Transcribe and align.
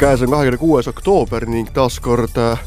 käes 0.00 0.22
on 0.22 0.30
kahekümne 0.32 0.56
kuues 0.56 0.86
oktoober 0.88 1.44
ning 1.44 1.68
taas 1.76 1.98
kord 2.00 2.38
äh, 2.40 2.60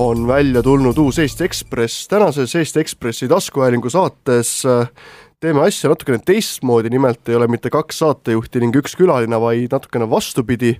on 0.00 0.22
välja 0.24 0.62
tulnud 0.64 0.96
uus 0.98 1.18
Eesti 1.20 1.44
Ekspress. 1.44 2.08
tänases 2.08 2.54
Eesti 2.56 2.80
Ekspressi 2.80 3.28
taskuhäälingu 3.28 3.90
saates 3.90 4.62
äh, 4.66 4.88
teeme 5.40 5.60
asja 5.60 5.90
natukene 5.92 6.18
teistmoodi, 6.24 6.88
nimelt 6.90 7.28
ei 7.28 7.36
ole 7.36 7.50
mitte 7.52 7.68
kaks 7.70 7.98
saatejuhti 8.00 8.62
ning 8.64 8.76
üks 8.80 8.96
külaline, 8.96 9.40
vaid 9.40 9.76
natukene 9.76 10.08
vastupidi. 10.10 10.78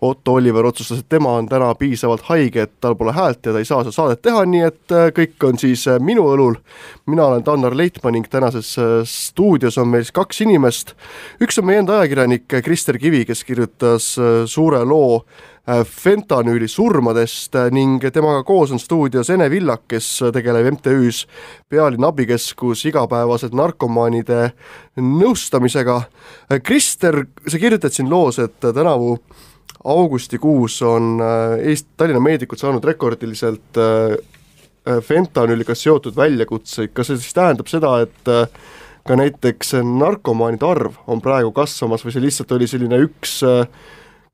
Otto 0.00 0.32
Oliver 0.38 0.66
otsustas, 0.66 1.00
et 1.02 1.08
tema 1.08 1.32
on 1.40 1.48
täna 1.50 1.72
piisavalt 1.74 2.22
haige, 2.28 2.62
et 2.68 2.72
tal 2.80 2.94
pole 2.94 3.12
häält 3.12 3.46
ja 3.46 3.52
ta 3.52 3.58
ei 3.58 3.66
saa 3.66 3.82
seda 3.82 3.94
saadet 3.96 4.22
teha, 4.22 4.44
nii 4.46 4.62
et 4.68 4.94
äh, 4.94 5.08
kõik 5.16 5.48
on 5.48 5.58
siis 5.58 5.86
minu 6.00 6.28
õlul. 6.34 6.60
mina 7.06 7.26
olen 7.26 7.44
Tannar 7.44 7.76
Leitmaa 7.76 8.12
ning 8.14 8.28
tänases 8.30 8.76
stuudios 9.04 9.78
on 9.78 9.88
meil 9.88 10.06
siis 10.06 10.14
kaks 10.14 10.40
inimest. 10.46 10.94
üks 11.42 11.58
on 11.58 11.66
meie 11.66 11.82
enda 11.82 11.98
ajakirjanik 11.98 12.46
Krister 12.64 12.98
Kivi, 12.98 13.24
kes 13.24 13.44
kirjutas 13.44 14.16
suure 14.46 14.84
loo 14.84 15.24
fentanüüli 15.68 16.68
surmadest 16.68 17.56
ning 17.72 18.00
temaga 18.12 18.42
koos 18.46 18.72
on 18.72 18.80
stuudios 18.80 19.28
Ene 19.30 19.50
Villak, 19.50 19.82
kes 19.88 20.06
tegeleb 20.32 20.70
MTÜ-s 20.72 21.26
Pealinna 21.68 22.08
abikeskus 22.08 22.86
igapäevaselt 22.88 23.52
narkomaanide 23.56 24.52
nõustamisega. 24.96 26.00
Krister, 26.64 27.26
sa 27.46 27.60
kirjutad 27.60 27.92
siin 27.92 28.08
loos, 28.10 28.38
et 28.40 28.56
tänavu 28.60 29.18
augustikuus 29.84 30.80
on 30.82 31.20
Eesti, 31.62 31.90
Tallinna 31.96 32.20
meedikud 32.20 32.58
saanud 32.58 32.84
rekordiliselt 32.84 33.78
fentanüüliga 35.04 35.74
seotud 35.76 36.16
väljakutseid, 36.16 36.94
kas 36.96 37.10
see 37.10 37.20
siis 37.20 37.36
tähendab 37.36 37.68
seda, 37.70 37.92
et 38.06 38.30
ka 39.08 39.16
näiteks 39.16 39.76
narkomaanide 39.84 40.66
arv 40.68 40.98
on 41.08 41.20
praegu 41.24 41.52
kasvamas 41.56 42.04
või 42.04 42.14
see 42.14 42.24
lihtsalt 42.24 42.52
oli 42.56 42.68
selline 42.70 43.00
üks 43.06 43.38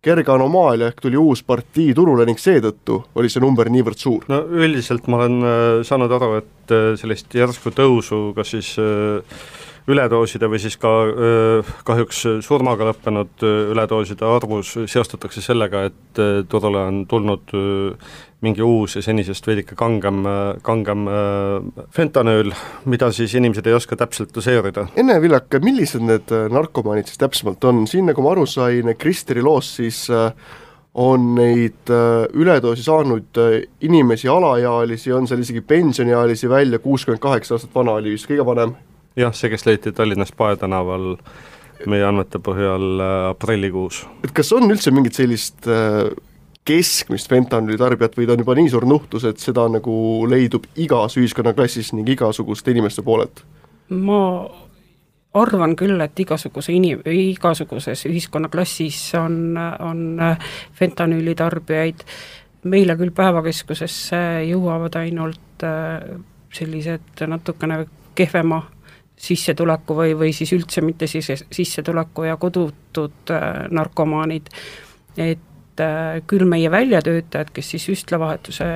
kerge 0.04 0.32
anomaalia, 0.34 0.90
ehk 0.90 1.00
tuli 1.00 1.16
uus 1.16 1.42
partii 1.46 1.95
turule 1.96 2.26
ning 2.29 2.40
seetõttu 2.40 3.01
oli 3.16 3.30
see 3.32 3.42
number 3.42 3.70
niivõrd 3.73 4.01
suur? 4.01 4.24
no 4.29 4.42
üldiselt 4.45 5.08
ma 5.08 5.23
olen 5.23 5.84
saanud 5.86 6.12
aru, 6.18 6.30
et 6.42 6.74
sellist 7.01 7.34
järsku 7.34 7.73
tõusu 7.74 8.26
kas 8.36 8.54
siis 8.56 8.74
üledooside 9.90 10.49
või 10.49 10.60
siis 10.63 10.79
ka 10.80 10.90
kahjuks 11.85 12.23
surmaga 12.46 12.87
lõppenud 12.88 13.43
üledooside 13.45 14.24
arvus 14.24 14.71
seostatakse 14.88 15.43
sellega, 15.45 15.85
et 15.91 16.21
turule 16.49 16.87
on 16.88 17.02
tulnud 17.09 17.52
mingi 18.45 18.65
uus 18.65 18.96
ja 18.96 19.02
senisest 19.04 19.46
veidike 19.49 19.76
kangem, 19.76 20.23
kangem 20.65 21.07
fentanüül, 21.93 22.52
mida 22.88 23.10
siis 23.13 23.35
inimesed 23.37 23.66
ei 23.68 23.76
oska 23.76 23.96
täpselt 24.01 24.32
doseerida. 24.37 24.87
Enne 25.01 25.16
Villak, 25.21 25.52
millised 25.65 26.04
need 26.04 26.32
narkomaanid 26.52 27.09
siis 27.09 27.21
täpsemalt 27.21 27.65
on, 27.69 27.85
siin 27.88 28.09
nagu 28.09 28.24
ma 28.24 28.32
aru 28.32 28.46
sain 28.48 28.93
Kristeri 29.01 29.45
loost, 29.45 29.80
siis 29.80 30.07
on 30.95 31.30
neid 31.35 31.93
üledoosi 32.32 32.85
saanud 32.87 33.41
inimesi, 33.85 34.29
alaealisi, 34.30 35.13
on 35.13 35.29
seal 35.29 35.45
isegi 35.45 35.60
pensioniealisi 35.60 36.48
välja, 36.48 36.80
kuuskümmend 36.80 37.21
kaheksa 37.21 37.57
aastat 37.57 37.74
vana 37.74 37.98
oli 38.01 38.15
vist 38.15 38.30
kõige 38.30 38.46
vanem 38.46 38.76
jah, 39.16 39.34
see, 39.34 39.51
kes 39.52 39.66
leiti 39.66 39.93
Tallinnas 39.93 40.32
Pae 40.37 40.57
tänaval 40.57 41.16
meie 41.90 42.04
andmete 42.07 42.38
põhjal 42.38 43.02
aprillikuus. 43.30 44.04
et 44.24 44.32
kas 44.32 44.52
on 44.57 44.70
üldse 44.70 44.93
mingit 44.95 45.18
sellist 45.18 45.68
keskmist 46.65 47.29
fentanüüli 47.29 47.79
tarbijat 47.79 48.16
või 48.16 48.26
ta 48.26 48.35
on 48.35 48.45
juba 48.45 48.57
nii 48.57 48.70
suur 48.73 48.87
nuhtlus, 48.88 49.26
et 49.29 49.42
seda 49.42 49.66
nagu 49.68 49.95
leidub 50.30 50.66
igas 50.80 51.18
ühiskonnaklassis 51.20 51.92
ning 51.96 52.09
igasuguste 52.16 52.73
inimeste 52.73 53.04
poolelt? 53.04 53.45
ma 53.88 54.20
arvan 55.35 55.74
küll, 55.76 56.01
et 56.01 56.20
igasuguse 56.24 56.73
inim-, 56.73 57.02
igasuguses 57.04 58.07
ühiskonnaklassis 58.09 59.01
on, 59.20 59.59
on 59.59 60.23
fentanüüli 60.79 61.35
tarbijaid, 61.37 62.07
meile 62.70 62.96
küll 62.96 63.12
päevakeskusesse 63.12 64.22
jõuavad 64.48 64.97
ainult 65.03 65.66
sellised 66.54 67.26
natukene 67.28 67.82
kehvema 68.14 68.62
sissetuleku 69.16 69.97
või, 69.97 70.14
või 70.19 70.32
siis 70.34 70.52
üldse 70.56 70.82
mitte 70.84 71.06
sisse, 71.10 71.36
sissetuleku 71.52 72.26
ja 72.28 72.36
kodutud 72.41 73.32
äh, 73.32 73.64
narkomaanid, 73.70 74.50
et 75.16 75.80
äh, 75.80 76.20
küll 76.26 76.47
meie 76.50 76.70
väljatöötajad, 76.70 77.52
kes 77.54 77.75
siis 77.75 77.86
süstlavahetuse 77.91 78.66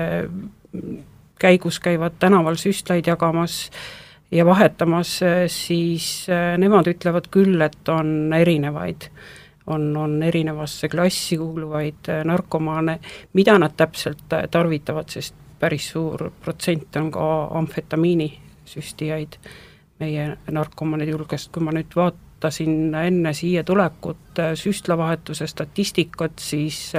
käigus 1.38 1.81
käivad 1.81 2.19
tänaval 2.19 2.59
süstlaid 2.59 3.06
jagamas 3.06 3.69
ja 4.31 4.47
vahetamas, 4.47 5.19
siis 5.53 6.28
äh, 6.31 6.55
nemad 6.59 6.88
ütlevad 6.91 7.28
küll, 7.34 7.60
et 7.65 7.93
on 7.93 8.32
erinevaid 8.37 9.10
on, 9.69 9.91
on 10.00 10.22
erinevasse 10.22 10.88
klassi 10.88 11.37
kuuluvaid 11.37 12.09
narkomaane, 12.25 12.99
mida 13.37 13.59
nad 13.60 13.75
täpselt 13.76 14.25
tarvitavad, 14.50 15.10
sest 15.12 15.34
päris 15.60 15.91
suur 15.93 16.31
protsent 16.41 16.97
on 16.97 17.10
ka 17.12 17.26
amfetamiini 17.59 18.31
süstijaid 18.65 19.37
meie 20.00 20.31
narkomaanide 20.50 21.14
hulgast, 21.16 21.50
kui 21.53 21.64
ma 21.64 21.75
nüüd 21.75 21.94
vaatasin 21.98 22.94
enne 22.94 23.34
siia 23.36 23.64
tulekut 23.66 24.42
süstlavahetuse 24.59 25.47
statistikat, 25.50 26.38
siis 26.38 26.92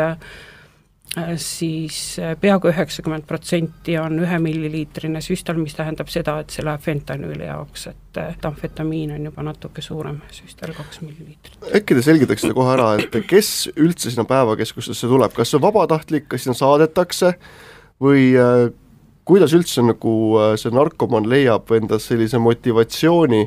siis 1.41 2.17
peaaegu 2.41 2.69
üheksakümmend 2.69 3.25
protsenti 3.27 3.95
on 3.97 4.19
ühe 4.21 4.37
milliliitrine 4.39 5.21
süstal, 5.25 5.57
mis 5.57 5.73
tähendab 5.73 6.11
seda, 6.13 6.35
et 6.43 6.53
see 6.53 6.65
läheb 6.65 6.83
fentanüüli 6.85 7.47
jaoks, 7.47 7.87
et 7.89 8.45
amfetamiin 8.45 9.15
on 9.15 9.25
juba 9.31 9.45
natuke 9.47 9.81
suurem 9.81 10.19
süstal, 10.31 10.75
kaks 10.77 11.01
milliliitrit. 11.01 11.57
äkki 11.81 11.97
te 11.97 12.03
selgitaksite 12.05 12.53
kohe 12.53 12.75
ära, 12.75 12.91
et 13.01 13.17
kes 13.29 13.71
üldse 13.73 14.13
sinna 14.13 14.27
päevakeskustesse 14.29 15.09
tuleb, 15.09 15.33
kas 15.33 15.49
see 15.49 15.57
on 15.57 15.65
vabatahtlik, 15.65 16.29
kas 16.29 16.45
sinna 16.45 16.57
saadetakse 16.59 17.33
või 18.03 18.29
kuidas 19.29 19.53
üldse 19.53 19.83
nagu 19.85 20.13
see 20.57 20.73
narkomaan 20.73 21.27
leiab 21.29 21.69
endas 21.77 22.09
sellise 22.09 22.41
motivatsiooni, 22.41 23.43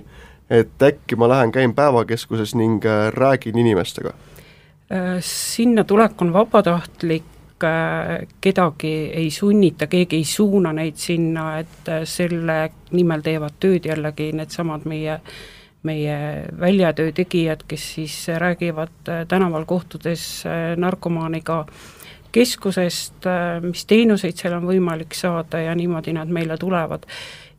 et 0.53 0.85
äkki 0.87 1.19
ma 1.19 1.29
lähen, 1.33 1.53
käin 1.53 1.75
päevakeskuses 1.75 2.55
ning 2.55 2.85
räägin 3.17 3.59
inimestega? 3.59 4.15
Sinna 5.25 5.85
tulek 5.89 6.23
on 6.23 6.33
vabatahtlik, 6.33 7.27
kedagi 8.43 8.93
ei 9.15 9.31
sunnita, 9.31 9.87
keegi 9.87 10.19
ei 10.19 10.25
suuna 10.29 10.73
neid 10.77 10.99
sinna, 11.01 11.59
et 11.63 11.91
selle 12.11 12.59
nimel 12.93 13.23
teevad 13.25 13.59
tööd 13.63 13.87
jällegi 13.91 14.33
needsamad 14.37 14.87
meie 14.91 15.19
meie 15.83 16.45
väljatöö 16.61 17.13
tegijad, 17.13 17.65
kes 17.69 17.95
siis 17.95 18.15
räägivad 18.39 19.09
tänaval 19.29 19.65
kohtudes 19.67 20.45
narkomaaniga 20.77 21.65
keskusest, 22.33 23.29
mis 23.63 23.85
teenuseid 23.87 24.39
seal 24.39 24.57
on 24.57 24.69
võimalik 24.69 25.15
saada 25.17 25.61
ja 25.61 25.75
niimoodi 25.77 26.15
nad 26.17 26.31
meile 26.33 26.57
tulevad. 26.59 27.07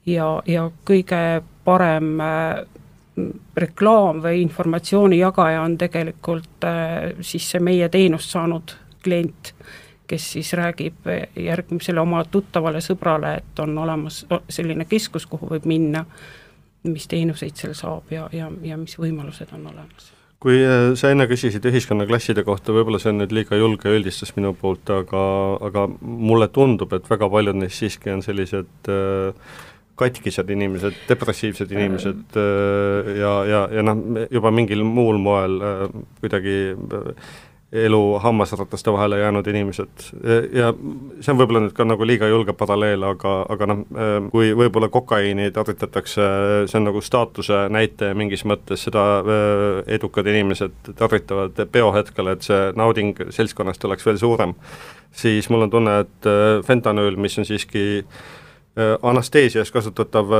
ja, 0.05 0.27
ja 0.45 0.69
kõige 0.85 1.43
parem 1.63 2.17
reklaam 3.55 4.23
või 4.23 4.41
informatsiooni 4.41 5.19
jagaja 5.19 5.61
on 5.61 5.77
tegelikult 5.77 6.65
siis 7.21 7.51
see 7.51 7.61
meie 7.61 7.89
teenust 7.89 8.33
saanud 8.33 8.73
klient 9.03 9.53
kes 10.07 10.31
siis 10.31 10.53
räägib 10.53 11.07
järgmisele 11.35 12.01
oma 12.01 12.23
tuttavale 12.25 12.81
sõbrale, 12.81 13.37
et 13.37 13.59
on 13.59 13.77
olemas 13.77 14.25
selline 14.49 14.85
keskus, 14.85 15.25
kuhu 15.25 15.49
võib 15.55 15.65
minna, 15.69 16.05
mis 16.83 17.07
teenuseid 17.07 17.57
seal 17.57 17.73
saab 17.77 18.11
ja, 18.11 18.27
ja, 18.33 18.51
ja 18.61 18.77
mis 18.77 18.97
võimalused 18.99 19.55
on 19.55 19.71
olemas 19.73 20.12
kui 20.43 20.59
sa 20.99 21.13
enne 21.13 21.23
küsisid 21.29 21.63
ühiskonnaklasside 21.69 22.43
kohta, 22.43 22.73
võib-olla 22.75 22.99
see 22.99 23.13
on 23.13 23.21
nüüd 23.21 23.31
liiga 23.35 23.55
julge 23.55 23.93
üldistus 23.95 24.33
minu 24.35 24.51
poolt, 24.59 24.89
aga, 24.91 25.21
aga 25.69 25.85
mulle 26.01 26.49
tundub, 26.51 26.91
et 26.97 27.07
väga 27.07 27.29
paljud 27.31 27.61
neist 27.61 27.79
siiski 27.79 28.11
on 28.11 28.25
sellised 28.25 28.91
äh, 28.91 29.53
katkised 29.99 30.49
inimesed, 30.49 30.99
depressiivsed 31.07 31.71
inimesed 31.71 32.37
äh, 32.39 33.13
ja, 33.19 33.33
ja, 33.47 33.63
ja 33.77 33.85
noh, 33.85 34.03
juba 34.33 34.51
mingil 34.53 34.83
muul 34.87 35.19
moel 35.21 35.59
äh, 35.61 35.83
kuidagi 36.21 36.57
äh, 36.73 37.33
elu 37.73 38.19
hammasrataste 38.19 38.91
vahele 38.93 39.17
jäänud 39.19 39.47
inimesed. 39.47 40.03
Ja 40.53 40.69
see 41.19 41.33
on 41.33 41.39
võib-olla 41.39 41.63
nüüd 41.63 41.73
ka 41.73 41.85
nagu 41.87 42.05
liiga 42.05 42.27
julge 42.29 42.53
paralleel, 42.57 43.01
aga, 43.07 43.31
aga 43.49 43.67
noh, 43.71 43.81
kui 44.33 44.51
võib-olla 44.57 44.91
kokaiini 44.93 45.49
tarvitatakse, 45.55 46.27
see 46.69 46.79
on 46.79 46.87
nagu 46.91 47.01
staatuse 47.01 47.63
näitaja 47.73 48.13
mingis 48.17 48.45
mõttes, 48.45 48.85
seda 48.85 49.07
edukad 49.89 50.29
inimesed 50.29 50.93
tarvitavad 50.99 51.63
peohetkel, 51.73 52.29
et 52.35 52.45
see 52.45 52.69
nauding 52.77 53.17
seltskonnast 53.33 53.89
oleks 53.89 54.05
veel 54.05 54.21
suurem, 54.21 54.53
siis 55.09 55.49
mul 55.49 55.65
on 55.65 55.73
tunne, 55.73 55.99
et 56.05 56.31
fentanüül, 56.69 57.17
mis 57.17 57.41
on 57.41 57.49
siiski 57.49 58.05
anesteesias 59.05 59.69
kasutatav 59.73 60.31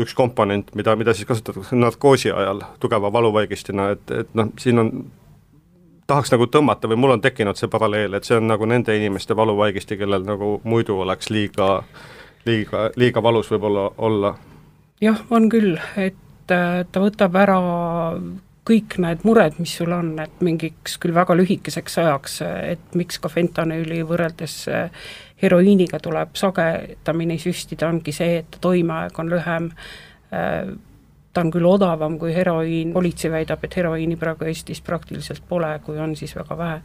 üks 0.00 0.12
komponent, 0.16 0.72
mida, 0.76 0.96
mida 1.00 1.14
siis 1.16 1.28
kasutatakse 1.28 1.76
narkoosi 1.76 2.32
ajal 2.32 2.64
tugeva 2.80 3.12
valuvaigistina, 3.12 3.92
et, 3.96 4.12
et 4.24 4.36
noh, 4.36 4.52
siin 4.60 4.80
on 4.80 4.92
tahaks 6.10 6.32
nagu 6.34 6.48
tõmmata 6.50 6.90
või 6.90 6.98
mul 6.98 7.14
on 7.16 7.22
tekkinud 7.22 7.58
see 7.58 7.70
paralleel, 7.70 8.16
et 8.18 8.26
see 8.26 8.38
on 8.40 8.48
nagu 8.50 8.66
nende 8.68 8.96
inimeste 8.96 9.36
valuvaigisti, 9.36 9.98
kellel 10.00 10.26
nagu 10.26 10.56
muidu 10.64 10.98
oleks 11.04 11.30
liiga, 11.30 11.72
liiga, 12.48 12.88
liiga 12.98 13.22
valus 13.22 13.50
võib-olla 13.52 13.90
olla. 13.98 14.34
jah, 15.00 15.22
on 15.30 15.48
küll, 15.52 15.76
et 15.96 16.54
äh, 16.54 16.84
ta 16.90 17.02
võtab 17.02 17.38
ära 17.38 17.58
kõik 18.70 18.98
need 19.02 19.24
mured, 19.24 19.56
mis 19.58 19.72
sul 19.78 19.92
on, 19.94 20.12
et 20.22 20.42
mingiks 20.44 20.98
küll 21.00 21.14
väga 21.16 21.34
lühikeseks 21.38 21.98
ajaks, 22.02 22.36
et 22.44 22.98
miks 22.98 23.18
ka 23.22 23.30
fentanüüli 23.32 24.02
võrreldes 24.06 24.56
heroiiniga 25.42 25.98
tuleb 26.02 26.36
sagedamini 26.38 27.38
süstida, 27.40 27.88
ongi 27.88 28.12
see, 28.14 28.42
et 28.42 28.60
toimeaeg 28.60 29.18
on 29.18 29.32
lühem, 29.32 29.70
ta 31.32 31.44
on 31.44 31.50
küll 31.54 31.66
odavam 31.66 32.18
kui 32.18 32.34
heroiin, 32.34 32.92
politsei 32.92 33.30
väidab, 33.30 33.64
et 33.64 33.76
heroiini 33.76 34.16
praegu 34.18 34.48
Eestis 34.50 34.80
praktiliselt 34.82 35.44
pole, 35.48 35.72
kui 35.84 35.98
on, 35.98 36.16
siis 36.16 36.34
väga 36.36 36.58
vähe. 36.58 36.80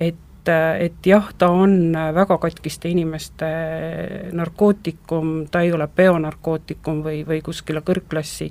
et 0.00 0.24
et 0.46 1.06
jah, 1.06 1.32
ta 1.38 1.48
on 1.50 1.90
väga 2.14 2.38
katkiste 2.38 2.88
inimeste 2.88 3.46
narkootikum, 4.32 5.48
ta 5.50 5.64
ei 5.66 5.72
ole 5.72 5.88
peonarkootikum 5.88 7.00
või, 7.02 7.24
või 7.26 7.40
kuskile 7.42 7.82
kõrgklassi 7.82 8.46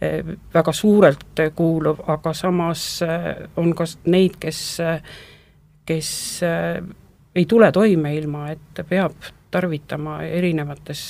eh, 0.00 0.30
väga 0.54 0.72
suurelt 0.72 1.42
kuuluv, 1.54 2.00
aga 2.08 2.32
samas 2.32 2.86
eh, 3.04 3.28
on 3.60 3.74
ka 3.76 3.84
neid, 4.08 4.38
kes, 4.40 4.62
kes 5.84 6.10
eh, 6.48 6.80
ei 7.36 7.44
tule 7.44 7.68
toime 7.72 8.14
ilma, 8.16 8.48
et 8.56 8.84
peab 8.88 9.12
tarvitama 9.52 10.22
erinevates 10.24 11.02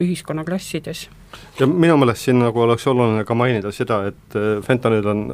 ühiskonnaklassides. 0.00 1.08
ja 1.60 1.66
minu 1.66 1.96
meelest 1.96 2.28
siin 2.28 2.38
nagu 2.38 2.60
oleks 2.60 2.86
oluline 2.86 3.24
ka 3.24 3.34
mainida 3.34 3.72
seda, 3.74 4.04
et 4.12 4.36
äh, 4.36 4.62
fentanüül 4.64 5.06
on 5.06 5.24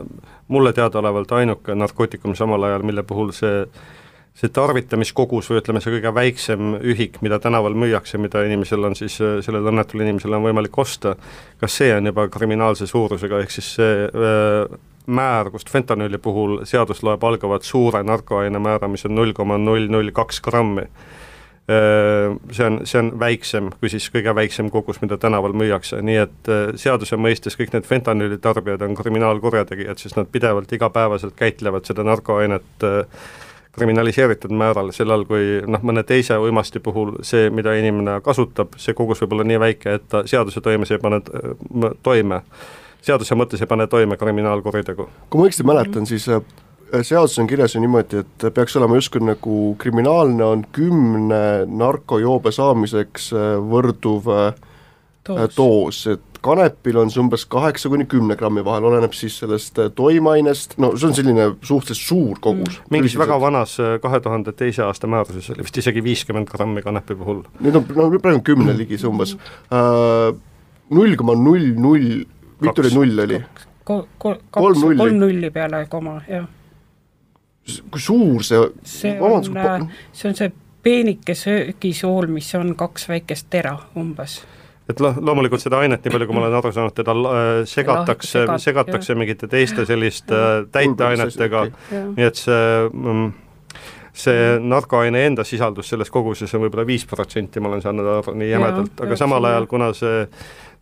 mulle 0.49 0.73
teadaolevalt 0.73 1.33
ainuke 1.33 1.75
narkootikum 1.75 2.35
samal 2.35 2.63
ajal, 2.63 2.83
mille 2.83 3.03
puhul 3.03 3.33
see 3.33 3.67
see 4.35 4.51
tarvitamiskogus 4.51 5.47
või 5.51 5.61
ütleme, 5.61 5.81
see 5.81 5.93
kõige 5.95 6.11
väiksem 6.15 6.73
ühik, 6.83 7.21
mida 7.23 7.39
tänaval 7.39 7.77
müüakse, 7.79 8.19
mida 8.19 8.43
inimesel 8.43 8.83
on 8.89 8.97
siis, 8.99 9.21
äh, 9.23 9.37
sellel 9.47 9.71
õnnetul 9.71 10.03
inimesel 10.03 10.35
on 10.35 10.43
võimalik 10.49 10.79
osta, 10.79 11.15
kas 11.61 11.77
see 11.79 11.93
on 11.95 12.11
juba 12.11 12.27
kriminaalse 12.29 12.89
suurusega, 12.91 13.45
ehk 13.45 13.55
siis 13.55 13.71
see 13.77 14.09
öö, 14.09 14.65
äh, 14.65 14.79
määr, 15.07 15.51
kust 15.53 15.71
fentanüüli 15.71 16.19
puhul 16.19 16.65
seadus 16.67 17.03
loeb 17.05 17.25
algavat 17.25 17.63
suure 17.63 18.03
narkoaine 18.03 18.59
määra, 18.59 18.89
mis 18.89 19.05
on 19.05 19.15
null 19.15 19.37
koma 19.37 19.59
null 19.61 19.87
null 19.93 20.11
kaks 20.17 20.41
grammi 20.41 20.89
see 21.65 22.65
on, 22.67 22.81
see 22.85 22.99
on 23.01 23.07
väiksem 23.21 23.71
kui 23.81 23.89
siis 23.89 24.11
kõige 24.13 24.35
väiksem 24.37 24.69
kogus, 24.73 24.99
mida 25.01 25.17
tänaval 25.17 25.55
müüakse, 25.57 26.03
nii 26.05 26.19
et 26.21 26.51
seaduse 26.81 27.17
mõistes 27.17 27.57
kõik 27.57 27.73
need 27.73 27.89
fentanüüli 27.89 28.37
tarbijad 28.45 28.85
on 28.85 28.99
kriminaalkurjategijad, 28.99 29.97
sest 30.03 30.19
nad 30.21 30.29
pidevalt 30.33 30.73
igapäevaselt 30.77 31.33
käitlevad 31.39 31.89
seda 31.89 32.05
narkoainet 32.05 32.85
kriminaliseeritud 33.75 34.53
määral, 34.55 34.93
sellal 34.95 35.25
kui 35.29 35.61
noh, 35.67 35.83
mõne 35.83 36.05
teise 36.07 36.37
uimasti 36.39 36.81
puhul 36.85 37.17
see, 37.27 37.49
mida 37.51 37.75
inimene 37.79 38.21
kasutab, 38.25 38.77
see 38.81 38.95
kogus 38.95 39.23
võib 39.25 39.35
olla 39.37 39.47
nii 39.51 39.61
väike, 39.63 39.97
et 39.99 40.07
ta 40.11 40.23
seaduse 40.31 40.63
toimes 40.65 40.93
ei 40.95 41.01
pane 41.03 41.21
toime, 42.07 42.43
seaduse 43.05 43.39
mõttes 43.39 43.65
ei 43.65 43.71
pane 43.71 43.89
toime 43.91 44.19
kriminaalkuritegu. 44.21 45.09
kui 45.31 45.41
ma 45.41 45.49
õigesti 45.49 45.67
mäletan, 45.67 46.07
siis 46.07 46.29
seaduses 47.03 47.39
on 47.39 47.47
kirjas 47.47 47.75
ju 47.75 47.81
niimoodi, 47.83 48.23
et 48.25 48.47
peaks 48.55 48.77
olema 48.77 48.99
justkui 48.99 49.23
nagu 49.25 49.59
kriminaalne 49.79 50.45
on 50.45 50.63
kümne 50.73 51.41
narkojoobe 51.67 52.53
saamiseks 52.55 53.33
äh, 53.35 53.51
võrduv 53.73 54.31
äh, 54.33 54.63
doos, 55.27 55.57
doos, 55.57 56.01
et 56.13 56.41
kanepil 56.45 56.99
on 57.01 57.11
see 57.11 57.23
umbes 57.23 57.47
kaheksa 57.51 57.89
kuni 57.93 58.07
kümne 58.11 58.37
grammi 58.37 58.65
vahel, 58.65 58.87
oleneb 58.91 59.17
siis 59.17 59.39
sellest 59.43 59.81
äh, 59.81 59.91
toimeainest, 59.97 60.77
no 60.83 60.93
see 60.97 61.09
on 61.09 61.17
selline 61.17 61.51
suhteliselt 61.65 62.05
suur 62.05 62.41
kogus. 62.45 62.79
Mm.. 62.79 62.97
mingis 62.97 63.19
väga 63.19 63.39
vanas 63.43 63.77
kahe 64.03 64.21
tuhande 64.25 64.53
teise 64.57 64.85
aasta 64.87 65.11
määruses 65.11 65.51
oli 65.55 65.67
vist 65.67 65.83
isegi 65.83 66.05
viiskümmend 66.05 66.51
grammi 66.53 66.85
kanepi 66.85 67.17
puhul. 67.21 67.45
Nüüd 67.65 67.81
on, 67.81 67.87
no 67.97 68.11
praegu 68.19 68.41
on 68.41 68.45
kümne 68.47 68.77
ligi 68.79 69.01
see 69.01 69.11
umbes, 69.11 69.37
null 70.91 71.17
koma 71.21 71.39
null 71.39 71.73
null, 71.81 72.11
mitu 72.61 72.85
oli 72.85 72.99
null 72.99 73.25
oli? 73.29 73.41
kolm 73.85 74.79
nulli. 74.81 74.97
kolm 74.97 75.19
nulli 75.21 75.51
peale 75.53 75.87
koma, 75.93 76.21
jah 76.29 76.47
kui 77.65 78.01
suur 78.01 78.45
see 78.45 78.61
see 78.85 79.15
on, 79.21 79.57
äh, 79.57 79.87
see 80.13 80.29
on 80.29 80.37
see 80.39 80.53
peenike 80.85 81.35
söögisool, 81.35 82.29
mis 82.29 82.51
on 82.59 82.75
kaks 82.77 83.09
väikest 83.09 83.49
tera 83.51 83.79
umbes. 83.97 84.43
Et 84.89 85.01
lo-, 85.01 85.15
loomulikult 85.17 85.63
seda 85.63 85.79
ainet, 85.81 86.05
nii 86.05 86.13
palju 86.13 86.27
kui 86.29 86.37
ma 86.37 86.43
olen 86.45 86.59
aru 86.59 86.73
saanud, 86.77 86.93
teda 86.97 87.15
äh, 87.15 87.53
segatakse, 87.69 88.45
segatakse 88.61 89.17
mingite 89.17 89.49
teiste 89.49 89.87
selliste 89.89 90.37
äh, 90.37 90.59
täiteainetega, 90.73 91.65
nii 92.19 92.29
et 92.29 92.43
see 92.43 92.67
mm, 92.91 93.33
see 94.15 94.45
narkoaine 94.63 95.25
enda 95.27 95.45
sisaldus 95.45 95.89
selles 95.91 96.13
koguses 96.13 96.53
on 96.55 96.63
võib-olla 96.67 96.85
viis 96.87 97.07
protsenti, 97.09 97.61
ma 97.61 97.73
olen 97.73 97.83
saanud 97.83 98.11
aru 98.19 98.37
nii 98.39 98.53
jämedalt, 98.53 99.01
aga 99.03 99.19
samal 99.19 99.49
ajal, 99.49 99.67
kuna 99.71 99.91
see 99.97 100.21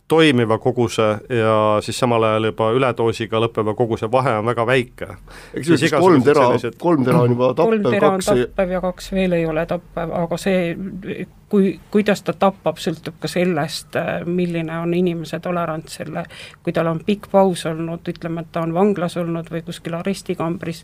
toimiva 0.07 0.57
koguse 0.57 1.01
ja 1.29 1.77
siis 1.81 1.99
samal 1.99 2.23
ajal 2.23 2.49
juba 2.49 2.69
üledoosiga 2.75 3.39
lõppeva 3.39 3.73
koguse 3.75 4.09
vahe 4.11 4.35
on 4.39 4.45
väga 4.45 4.65
väike. 4.67 5.07
eks 5.53 5.67
see 5.67 5.79
vist 5.85 5.95
kolm 5.95 6.23
tera 6.23 6.47
sellised..., 6.47 6.75
kolm 6.81 7.05
tera 7.07 7.21
on 7.23 7.31
juba 7.31 7.53
tappev, 7.53 7.79
kolm 7.79 7.95
tera 7.95 8.09
on 8.17 8.25
tappev 8.27 8.75
ja 8.75 8.81
kaks 8.83 9.11
veel 9.15 9.37
ei 9.39 9.45
ole 9.47 9.65
tappev, 9.69 10.11
aga 10.19 10.37
see, 10.41 10.75
kui, 11.49 11.71
kuidas 11.91 12.23
ta 12.27 12.35
tapab, 12.35 12.81
sõltub 12.83 13.17
ka 13.23 13.31
sellest, 13.31 13.95
milline 14.27 14.77
on 14.83 14.93
inimese 14.97 15.39
tolerants 15.39 15.99
selle, 16.01 16.25
kui 16.63 16.75
tal 16.75 16.91
on 16.91 16.99
pikk 17.05 17.31
paus 17.31 17.65
olnud, 17.71 18.03
ütleme, 18.13 18.43
et 18.43 18.51
ta 18.51 18.67
on 18.67 18.75
vanglas 18.75 19.17
olnud 19.17 19.49
või 19.55 19.63
kuskil 19.63 19.95
arestikambris, 20.01 20.83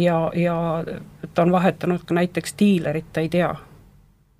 ja, 0.00 0.30
ja 0.34 0.58
ta 1.34 1.44
on 1.44 1.52
vahetanud 1.52 2.08
ka 2.08 2.16
näiteks 2.16 2.56
diilerit, 2.58 3.12
ta 3.12 3.20
ei 3.20 3.28
tea 3.28 3.52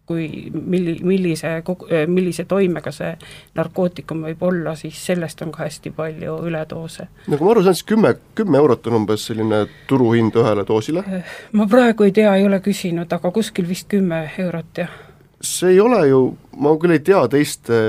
kui 0.07 0.27
milli-, 0.53 0.99
millise 1.05 1.51
kogu-, 1.67 1.89
millise 2.07 2.45
toimega 2.49 2.93
see 2.95 3.13
narkootikum 3.59 4.23
võib 4.29 4.45
olla, 4.47 4.77
siis 4.79 4.99
sellest 5.09 5.43
on 5.43 5.53
ka 5.55 5.65
hästi 5.65 5.93
palju 5.97 6.39
üledoose. 6.47 7.09
nagu 7.27 7.45
ma 7.45 7.55
aru 7.55 7.65
saan, 7.67 7.79
siis 7.79 7.89
kümme, 7.89 8.15
kümme 8.39 8.61
eurot 8.63 8.87
on 8.87 9.01
umbes 9.01 9.27
selline 9.31 9.65
turuhind 9.91 10.39
ühele 10.39 10.67
doosile? 10.69 11.05
ma 11.53 11.67
praegu 11.71 12.07
ei 12.07 12.15
tea, 12.17 12.35
ei 12.37 12.47
ole 12.47 12.61
küsinud, 12.65 13.13
aga 13.13 13.33
kuskil 13.35 13.69
vist 13.69 13.91
kümme 13.93 14.23
eurot, 14.39 14.71
jah. 14.85 14.95
see 15.41 15.75
ei 15.75 15.83
ole 15.83 16.07
ju, 16.09 16.23
ma 16.57 16.77
küll 16.81 16.97
ei 16.97 17.03
tea 17.05 17.27
teiste 17.33 17.83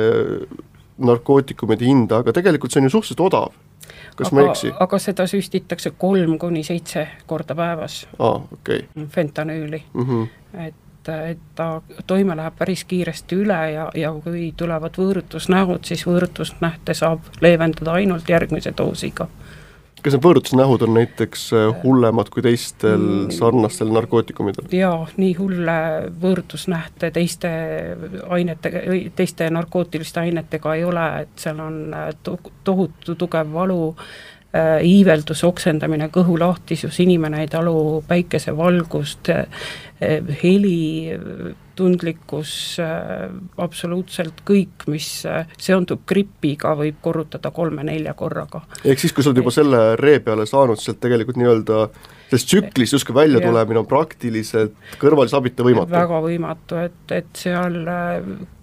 narkootikumide 0.98 1.86
hinda, 1.86 2.24
aga 2.24 2.34
tegelikult 2.34 2.74
see 2.74 2.82
on 2.82 2.90
ju 2.90 2.98
suhteliselt 2.98 3.26
odav 3.30 3.56
kas 4.18 4.32
aga, 4.32 4.36
ma 4.36 4.44
ei 4.44 4.50
eksi? 4.52 4.74
aga 4.86 5.00
seda 5.02 5.28
süstitakse 5.30 5.94
kolm 6.02 6.38
kuni 6.42 6.64
seitse 6.66 7.06
korda 7.30 7.56
päevas. 7.56 8.02
aa, 8.18 8.36
okei 8.54 8.84
okay.. 8.90 9.06
fentanüüli 9.14 9.84
mm, 9.94 10.06
-hmm. 10.10 10.28
et 10.66 10.76
et, 11.10 11.32
et 11.32 11.44
ta 11.56 11.82
toime 12.08 12.36
läheb 12.38 12.58
päris 12.58 12.84
kiiresti 12.88 13.42
üle 13.44 13.60
ja, 13.72 13.90
ja 13.96 14.14
kui 14.24 14.52
tulevad 14.58 14.98
võõrutusnähud, 14.98 15.86
siis 15.88 16.06
võõrutusnähte 16.08 16.94
saab 16.98 17.32
leevendada 17.42 17.98
ainult 18.00 18.30
järgmise 18.30 18.74
doosiga 18.78 19.28
kas 19.98 20.14
need 20.14 20.24
võõrutusnähud 20.24 20.84
on 20.86 20.94
näiteks 20.96 21.44
äh, 21.58 21.82
hullemad 21.82 22.30
kui 22.32 22.44
teistel 22.46 23.00
mm. 23.02 23.32
sarnastel 23.34 23.90
narkootikumidel? 23.92 24.70
jaa, 24.72 25.08
nii 25.18 25.34
hulle 25.40 25.78
võõrutusnähte 26.22 27.10
teiste 27.16 27.52
ainetega, 28.30 28.84
teiste 29.18 29.50
narkootiliste 29.52 30.22
ainetega 30.22 30.78
ei 30.78 30.86
ole, 30.88 31.08
et 31.26 31.44
seal 31.44 31.60
on 31.64 31.82
äh, 31.98 32.10
to-, 32.24 32.40
tohutu 32.68 33.18
tugev 33.20 33.52
valu, 33.54 33.82
äh, 33.98 34.37
iiveldus, 34.84 35.44
oksendamine, 35.48 36.10
kõhulahtisus, 36.14 37.00
inimene 37.04 37.44
ei 37.44 37.50
talu 37.52 38.04
päikesevalgust, 38.08 39.32
Eh, 39.98 40.22
heli, 40.44 41.10
tundlikkus, 41.76 42.52
eh, 42.78 43.32
absoluutselt 43.58 44.44
kõik, 44.46 44.84
mis 44.94 45.08
eh, 45.26 45.48
seondub 45.58 46.04
gripiga, 46.06 46.76
võib 46.78 47.00
korrutada 47.02 47.50
kolme-nelja 47.50 48.14
korraga. 48.14 48.62
ehk 48.86 49.02
siis, 49.02 49.14
kui 49.14 49.26
sa 49.26 49.32
oled 49.32 49.42
juba 49.42 49.54
selle 49.56 49.80
ree 49.98 50.20
peale 50.22 50.46
saanud, 50.46 50.78
sealt 50.78 51.00
tegelikult 51.02 51.40
nii-öelda 51.42 51.80
sellest 52.28 52.52
tsüklist 52.52 52.94
justkui 52.94 53.18
välja 53.18 53.42
tulemine 53.42 53.82
on 53.82 53.90
praktiliselt 53.90 54.78
kõrvalise 55.02 55.40
abita 55.40 55.66
võimatu? 55.66 55.96
väga 55.98 56.22
võimatu, 56.28 56.78
et, 56.86 57.18
et 57.18 57.34
seal 57.34 57.82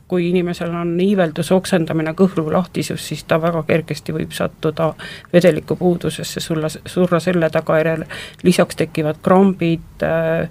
kui 0.08 0.28
inimesel 0.28 0.74
on 0.76 0.94
iiveldus, 1.00 1.50
oksendamine, 1.52 2.12
kõhru 2.18 2.46
lahtisus, 2.52 3.06
siis 3.08 3.24
ta 3.24 3.40
väga 3.40 3.62
kergesti 3.68 4.12
võib 4.12 4.32
sattuda 4.36 4.92
vedelikupuudusesse, 5.32 6.40
sulla, 6.40 6.68
surra 6.68 7.20
selle 7.20 7.50
tagajärjel, 7.50 8.04
lisaks 8.44 8.82
tekivad 8.84 9.22
krambid 9.24 10.04
äh,, 10.04 10.48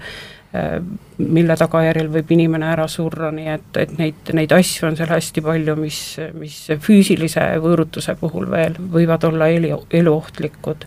Äh, 0.54 0.84
mille 1.18 1.56
tagajärjel 1.58 2.12
võib 2.14 2.30
inimene 2.36 2.68
ära 2.70 2.84
surra, 2.92 3.32
nii 3.34 3.48
et, 3.56 3.78
et 3.82 3.94
neid, 3.98 4.20
neid 4.38 4.52
asju 4.54 4.86
on 4.86 4.98
seal 5.00 5.10
hästi 5.10 5.42
palju, 5.42 5.74
mis, 5.80 5.98
mis 6.38 6.58
füüsilise 6.84 7.48
võõrutuse 7.64 8.14
puhul 8.20 8.46
veel 8.52 8.78
võivad 8.78 9.26
olla 9.32 9.48
elu, 9.50 9.80
eluohtlikud. 9.90 10.86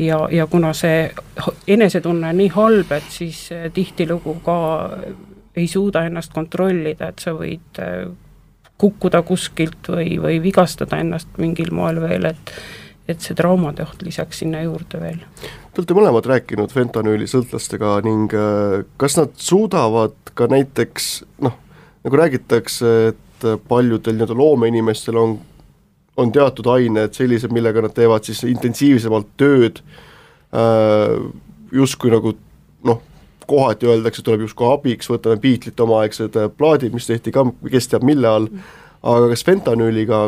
ja, 0.00 0.22
ja 0.32 0.46
kuna 0.48 0.72
see 0.72 1.10
enesetunne 1.76 2.32
on 2.32 2.40
nii 2.40 2.48
halb, 2.56 2.96
et 2.96 3.12
siis 3.12 3.42
tihtilugu 3.76 4.38
ka 4.46 4.56
ei 5.56 5.66
suuda 5.70 6.04
ennast 6.08 6.32
kontrollida, 6.34 7.10
et 7.12 7.22
sa 7.22 7.34
võid 7.36 7.80
äh, 7.82 8.06
kukkuda 8.80 9.22
kuskilt 9.26 9.90
või, 9.90 10.16
või 10.22 10.40
vigastada 10.42 10.98
ennast 11.02 11.38
mingil 11.38 11.72
moel 11.74 12.02
veel, 12.04 12.32
et 12.34 12.56
et 13.04 13.20
see 13.20 13.36
traumade 13.36 13.84
oht 13.84 14.00
lisaks 14.00 14.38
sinna 14.40 14.62
juurde 14.62 14.96
veel. 14.96 15.18
Te 15.44 15.82
olete 15.82 15.92
mõlemad 15.92 16.24
rääkinud 16.24 16.72
fentanüülisõltlastega 16.72 17.98
ning 18.06 18.32
äh, 18.32 18.78
kas 18.96 19.18
nad 19.20 19.34
suudavad 19.36 20.16
ka 20.34 20.48
näiteks 20.48 21.10
noh, 21.44 21.58
nagu 22.06 22.20
räägitakse, 22.22 22.94
et 23.12 23.48
paljudel 23.68 24.16
nii-öelda 24.16 24.38
loomeinimestel 24.38 25.20
on 25.20 25.36
on 26.16 26.32
teatud 26.32 26.66
ained 26.70 27.14
sellised, 27.16 27.52
millega 27.54 27.82
nad 27.84 27.94
teevad 27.94 28.26
siis 28.26 28.44
intensiivsemalt 28.46 29.32
tööd 29.40 29.80
äh,, 30.54 31.16
justkui 31.74 32.12
nagu 32.14 32.34
kohati 33.46 33.90
öeldakse, 33.90 34.22
tuleb 34.22 34.46
justkui 34.46 34.70
abiks, 34.72 35.10
võtame 35.10 35.40
Beatlesite 35.42 35.84
omaaegsed 35.84 36.40
äh, 36.40 36.48
plaadid, 36.56 36.94
mis 36.96 37.10
tehti 37.10 37.34
ka 37.34 37.46
kes 37.70 37.90
teab 37.92 38.06
mille 38.06 38.30
all, 38.30 38.48
aga 39.02 39.28
kas 39.32 39.44
fentanüüliga, 39.46 40.24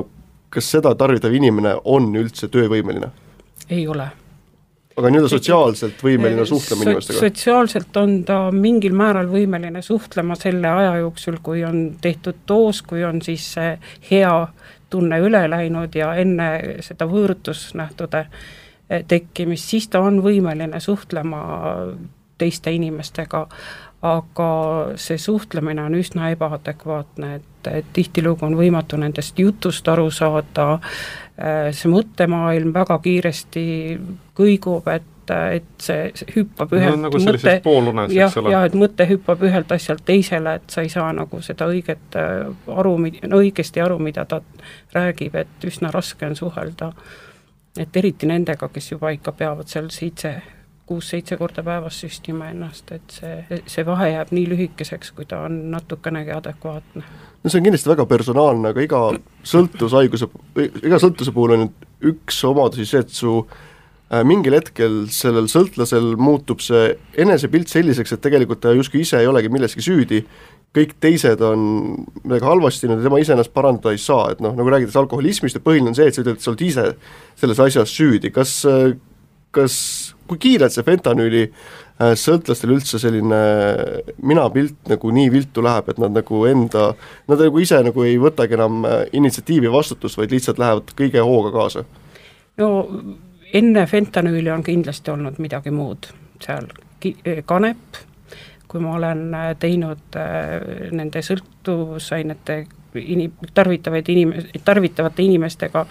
kas 0.52 0.70
seda 0.76 0.94
tarvitav 0.98 1.34
inimene 1.34 1.76
on 1.84 2.12
üldse 2.16 2.50
töövõimeline? 2.52 3.12
ei 3.70 3.82
ole 3.90 4.06
aga 4.96 5.10
nii-öelda 5.12 5.28
sotsiaalselt 5.28 6.00
võimeline 6.04 6.44
suhtlema 6.48 6.84
so 6.84 6.90
inimestega? 6.90 7.20
sotsiaalselt 7.20 7.98
on 8.00 8.14
ta 8.28 8.38
mingil 8.54 8.96
määral 8.96 9.28
võimeline 9.28 9.82
suhtlema 9.84 10.36
selle 10.40 10.70
aja 10.70 10.94
jooksul, 11.02 11.40
kui 11.44 11.64
on 11.68 11.80
tehtud 12.00 12.44
doos, 12.48 12.80
kui 12.82 13.04
on 13.04 13.20
siis 13.24 13.44
see 13.56 13.74
hea 14.10 14.36
tunne 14.90 15.18
üle 15.20 15.42
läinud 15.50 15.96
ja 15.98 16.14
enne 16.20 16.48
seda 16.86 17.08
võõrutusnähtude 17.10 18.26
tekkimist, 19.08 19.68
siis 19.68 19.88
ta 19.92 20.00
on 20.00 20.22
võimeline 20.24 20.80
suhtlema 20.80 21.42
teiste 22.38 22.72
inimestega, 22.72 23.46
aga 24.06 24.50
see 25.00 25.18
suhtlemine 25.18 25.82
on 25.82 25.96
üsna 25.98 26.30
ebaadekvaatne, 26.34 27.34
et, 27.34 27.68
et 27.72 27.90
tihtilugu 27.96 28.46
on 28.46 28.56
võimatu 28.58 28.98
nendest 29.00 29.38
jutust 29.38 29.88
aru 29.88 30.10
saada, 30.14 30.68
äh, 30.76 31.68
see 31.72 31.90
mõttemaailm 31.92 32.74
väga 32.76 32.98
kiiresti 33.04 33.66
kõigub, 34.36 34.88
et 34.92 35.12
et 35.34 35.64
see 35.82 36.12
hüppab 36.36 36.70
ühelt 36.76 36.94
no, 36.94 37.08
nagu 37.08 37.18
mõte, 37.18 37.54
jah, 38.14 38.34
jah, 38.46 38.64
et 38.68 38.76
mõte 38.78 39.06
hüppab 39.10 39.40
ühelt 39.42 39.72
asjalt 39.74 40.04
teisele, 40.06 40.52
et 40.60 40.70
sa 40.70 40.84
ei 40.86 40.90
saa 40.92 41.08
nagu 41.16 41.40
seda 41.42 41.66
õiget 41.66 42.14
äh, 42.20 42.44
aru, 42.70 42.92
no 43.02 43.40
õigesti 43.42 43.82
aru, 43.82 43.98
mida 43.98 44.22
ta 44.30 44.38
räägib, 44.94 45.34
et 45.34 45.66
üsna 45.66 45.90
raske 45.90 46.28
on 46.30 46.36
suhelda. 46.38 46.92
et 47.76 47.96
eriti 47.96 48.26
nendega, 48.26 48.68
kes 48.72 48.92
juba 48.92 49.10
ikka 49.12 49.32
peavad 49.32 49.66
seal 49.68 49.90
seitse 49.90 50.36
kuus-seitse 50.86 51.36
korda 51.36 51.64
päevas 51.66 52.00
süstima 52.00 52.50
ennast, 52.52 52.92
et 52.94 53.14
see, 53.18 53.60
see 53.66 53.84
vahe 53.86 54.12
jääb 54.12 54.32
nii 54.36 54.46
lühikeseks, 54.52 55.12
kui 55.16 55.26
ta 55.28 55.42
on 55.48 55.58
natukenegi 55.72 56.34
adekvaatne. 56.36 57.02
no 57.42 57.50
see 57.50 57.60
on 57.60 57.66
kindlasti 57.66 57.90
väga 57.90 58.06
personaalne, 58.10 58.70
aga 58.70 58.84
iga 58.84 59.00
sõltuvushaiguse, 59.54 60.28
iga 60.86 61.00
sõltuvuse 61.02 61.34
puhul 61.34 61.56
on 61.56 61.70
üks 62.06 62.38
omadusi 62.46 62.86
see, 62.86 63.02
et 63.02 63.14
su 63.14 63.32
äh, 63.42 64.22
mingil 64.26 64.54
hetkel 64.60 65.00
sellel 65.10 65.50
sõltlasel 65.50 66.12
muutub 66.22 66.62
see 66.62 66.92
enesepilt 67.18 67.72
selliseks, 67.72 68.14
et 68.14 68.22
tegelikult 68.28 68.62
ta 68.62 68.74
justkui 68.76 69.02
ise 69.02 69.18
ei 69.18 69.30
olegi 69.30 69.50
milleski 69.50 69.82
süüdi, 69.82 70.22
kõik 70.76 70.94
teised 71.02 71.42
on 71.42 71.66
midagi 72.22 72.46
halvasti 72.46 72.86
teinud 72.86 73.02
ja 73.02 73.08
tema 73.08 73.18
ise 73.22 73.34
ennast 73.34 73.54
parandada 73.56 73.94
ei 73.96 73.98
saa, 74.02 74.30
et 74.36 74.44
noh, 74.44 74.54
nagu 74.54 74.70
räägitakse 74.70 75.02
alkoholismist, 75.02 75.58
et 75.58 75.66
põhiline 75.66 75.90
on 75.90 75.98
see, 75.98 76.06
et 76.06 76.14
sa 76.14 76.22
ütled, 76.22 76.38
et 76.38 76.46
sa 76.46 76.52
oled 76.52 76.64
ise 76.66 76.88
selles 77.42 77.62
asjas 77.66 77.98
süüdi, 77.98 78.30
kas, 78.34 78.60
kas 79.56 79.76
kui 80.26 80.40
kiirelt 80.42 80.74
see 80.74 80.84
fentanüüli 80.86 81.42
äh, 81.46 82.14
sõltlastel 82.18 82.74
üldse 82.76 83.00
selline 83.02 83.40
minapilt 84.26 84.90
nagu 84.90 85.12
nii 85.14 85.30
viltu 85.32 85.64
läheb, 85.64 85.90
et 85.92 86.00
nad 86.02 86.16
nagu 86.16 86.42
enda, 86.50 86.88
nad 87.30 87.44
nagu 87.46 87.62
ise 87.62 87.80
nagu 87.86 88.06
ei 88.06 88.18
võtagi 88.22 88.58
enam 88.58 88.82
äh, 88.88 88.98
initsiatiivi, 89.16 89.70
vastutust, 89.72 90.18
vaid 90.20 90.34
lihtsalt 90.34 90.60
lähevad 90.62 90.92
kõige 90.98 91.24
hooga 91.24 91.54
kaasa? 91.54 91.86
no 92.60 92.70
enne 93.54 93.86
fentanüüli 93.86 94.50
on 94.52 94.64
kindlasti 94.66 95.12
olnud 95.12 95.40
midagi 95.42 95.72
muud, 95.74 96.10
seal 96.42 96.68
ki-, 97.00 97.16
kanep, 97.48 98.00
kui 98.66 98.82
ma 98.82 98.96
olen 98.98 99.28
äh, 99.36 99.52
teinud 99.62 100.20
nende 100.96 101.22
sõltuvusainete 101.22 102.64
inim-, 102.96 103.50
tarvitavaid 103.54 104.08
inim-, 104.08 104.34
tarvitavate 104.64 105.22
inimestega 105.22 105.86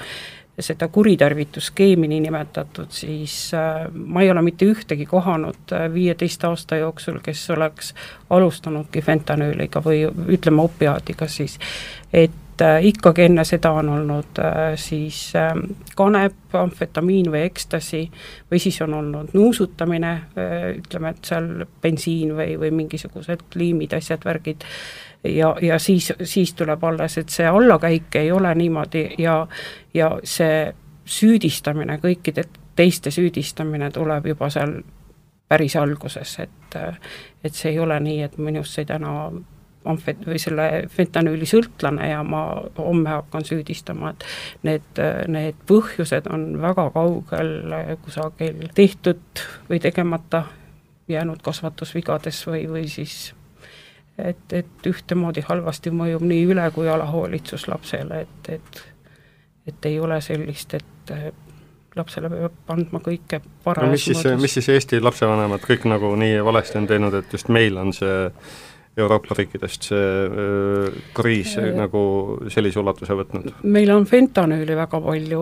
seda 0.59 0.87
kuritarvitusskeemi 0.87 2.07
niinimetatud, 2.07 2.87
siis 2.89 3.53
äh, 3.53 3.91
ma 3.93 4.21
ei 4.21 4.31
ole 4.31 4.41
mitte 4.41 4.65
ühtegi 4.71 5.05
kohanud 5.05 5.73
äh, 5.73 5.89
viieteist 5.93 6.43
aasta 6.47 6.79
jooksul, 6.79 7.19
kes 7.23 7.49
oleks 7.51 7.93
alustanudki 8.29 9.01
fentanüüliga 9.01 9.83
või 9.83 10.05
ütleme, 10.37 10.63
opiaadiga 10.63 11.27
siis, 11.27 11.59
et 12.13 12.44
ikkagi 12.61 13.25
enne 13.25 13.43
seda 13.43 13.71
on 13.75 13.89
olnud 13.89 14.39
siis 14.79 15.33
kanep, 15.95 16.55
amfetamiin 16.55 17.31
või 17.31 17.41
ekstasi 17.49 18.03
või 18.51 18.59
siis 18.63 18.77
on 18.85 18.93
olnud 18.93 19.33
nuusutamine, 19.33 20.13
ütleme, 20.77 21.11
et 21.11 21.27
seal 21.27 21.49
bensiin 21.81 22.31
või, 22.37 22.55
või 22.59 22.71
mingisugused 22.83 23.57
liimid, 23.59 23.93
asjad, 23.97 24.23
värgid, 24.25 24.63
ja, 25.23 25.55
ja 25.61 25.79
siis, 25.79 26.13
siis 26.23 26.53
tuleb 26.53 26.83
alles, 26.83 27.17
et 27.17 27.29
see 27.29 27.47
allakäik 27.47 28.15
ei 28.15 28.31
ole 28.31 28.55
niimoodi 28.55 29.07
ja, 29.17 29.47
ja 29.93 30.11
see 30.23 30.73
süüdistamine, 31.05 31.99
kõikide 32.01 32.45
teiste 32.75 33.11
süüdistamine 33.11 33.91
tuleb 33.91 34.25
juba 34.25 34.49
seal 34.49 34.79
päris 35.47 35.75
alguses, 35.75 36.39
et 36.39 36.51
et 37.43 37.53
see 37.53 37.71
ei 37.71 37.79
ole 37.79 37.99
nii, 37.99 38.21
et 38.25 38.37
minust 38.37 38.75
sai 38.75 38.85
täna 38.85 39.29
amfet- 39.85 40.25
või 40.27 40.39
selle 40.41 40.67
fentanüüli 40.91 41.47
sõltlane 41.49 42.09
ja 42.09 42.23
ma 42.23 42.43
homme 42.77 43.09
hakkan 43.09 43.45
süüdistama, 43.45 44.13
et 44.13 44.25
need, 44.67 45.01
need 45.31 45.61
põhjused 45.69 46.29
on 46.33 46.47
väga 46.61 46.89
kaugel 46.95 47.55
kusagil 48.05 48.67
tehtud 48.75 49.45
või 49.69 49.79
tegemata 49.83 50.45
jäänud 51.07 51.41
kasvatusvigades 51.45 52.41
või, 52.47 52.65
või 52.69 52.87
siis 52.89 53.33
et, 54.17 54.41
et 54.53 54.89
ühtemoodi 54.89 55.45
halvasti 55.45 55.93
mõjub 55.93 56.25
nii 56.25 56.49
üle- 56.49 56.71
kui 56.73 56.89
alahoolitsus 56.89 57.67
lapsele, 57.67 58.25
et, 58.25 58.53
et 58.59 58.83
et 59.65 59.85
ei 59.89 59.99
ole 59.99 60.19
sellist, 60.21 60.75
et 60.77 61.13
lapsele 61.95 62.29
peab 62.29 62.71
andma 62.75 63.01
kõike 63.03 63.39
parajas 63.63 63.87
no 63.87 63.95
mis 63.95 64.05
siis, 64.05 64.23
mis 64.41 64.55
siis 64.59 64.69
Eesti 64.73 65.01
lapsevanemad 65.03 65.63
kõik 65.63 65.87
nagu 65.89 66.11
nii 66.19 66.41
valesti 66.45 66.79
on 66.81 66.87
teinud, 66.89 67.15
et 67.21 67.33
just 67.33 67.51
meil 67.53 67.77
on 67.81 67.93
see 67.95 68.29
Euroopa 68.97 69.35
riikidest 69.35 69.89
see 69.89 70.03
äh, 70.25 70.99
kriis 71.15 71.57
äh, 71.59 71.71
nagu 71.75 72.01
sellise 72.51 72.79
ulatuse 72.79 73.17
võtnud? 73.19 73.49
meil 73.63 73.91
on 73.95 74.07
fentanüüli 74.07 74.77
väga 74.77 75.01
palju, 75.03 75.41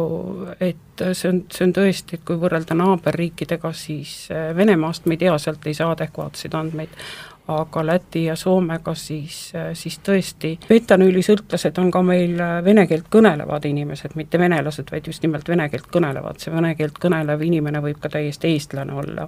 et 0.58 1.04
see 1.04 1.30
on, 1.30 1.44
see 1.54 1.68
on 1.68 1.76
tõesti, 1.76 2.18
et 2.18 2.26
kui 2.26 2.40
võrrelda 2.42 2.78
naaberriikidega, 2.78 3.74
siis 3.78 4.16
Venemaast 4.58 5.06
me 5.06 5.18
ei 5.18 5.26
tea, 5.26 5.38
sealt 5.42 5.68
ei 5.70 5.78
saa 5.78 5.92
adekvaatseid 5.94 6.58
andmeid, 6.58 6.98
aga 7.48 7.86
Läti 7.86 8.24
ja 8.24 8.36
Soomega 8.40 8.94
siis, 8.96 9.52
siis 9.74 9.98
tõesti, 10.06 10.54
fentanüülisõltlased 10.68 11.80
on 11.82 11.90
ka 11.92 12.00
meil 12.06 12.40
vene 12.64 12.86
keelt 12.88 13.10
kõnelevad 13.12 13.68
inimesed, 13.68 14.16
mitte 14.16 14.40
venelased, 14.40 14.88
vaid 14.92 15.10
just 15.12 15.26
nimelt 15.26 15.50
vene 15.52 15.68
keelt 15.70 15.90
kõnelevad, 15.92 16.40
see 16.40 16.54
vene 16.54 16.72
keelt 16.80 17.02
kõnelev 17.04 17.44
inimene 17.44 17.84
võib 17.84 18.00
ka 18.00 18.14
täiesti 18.16 18.54
eestlane 18.54 18.96
olla. 18.96 19.28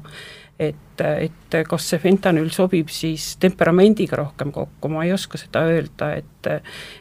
et, 0.59 1.01
et 1.01 1.55
kas 1.67 1.89
see 1.89 1.99
fentanüül 1.99 2.47
sobib 2.55 2.87
siis 2.87 3.33
temperamendiga 3.43 4.15
rohkem 4.15 4.53
kokku, 4.55 4.87
ma 4.87 5.03
ei 5.03 5.11
oska 5.11 5.37
seda 5.37 5.65
öelda, 5.67 6.13
et 6.15 6.31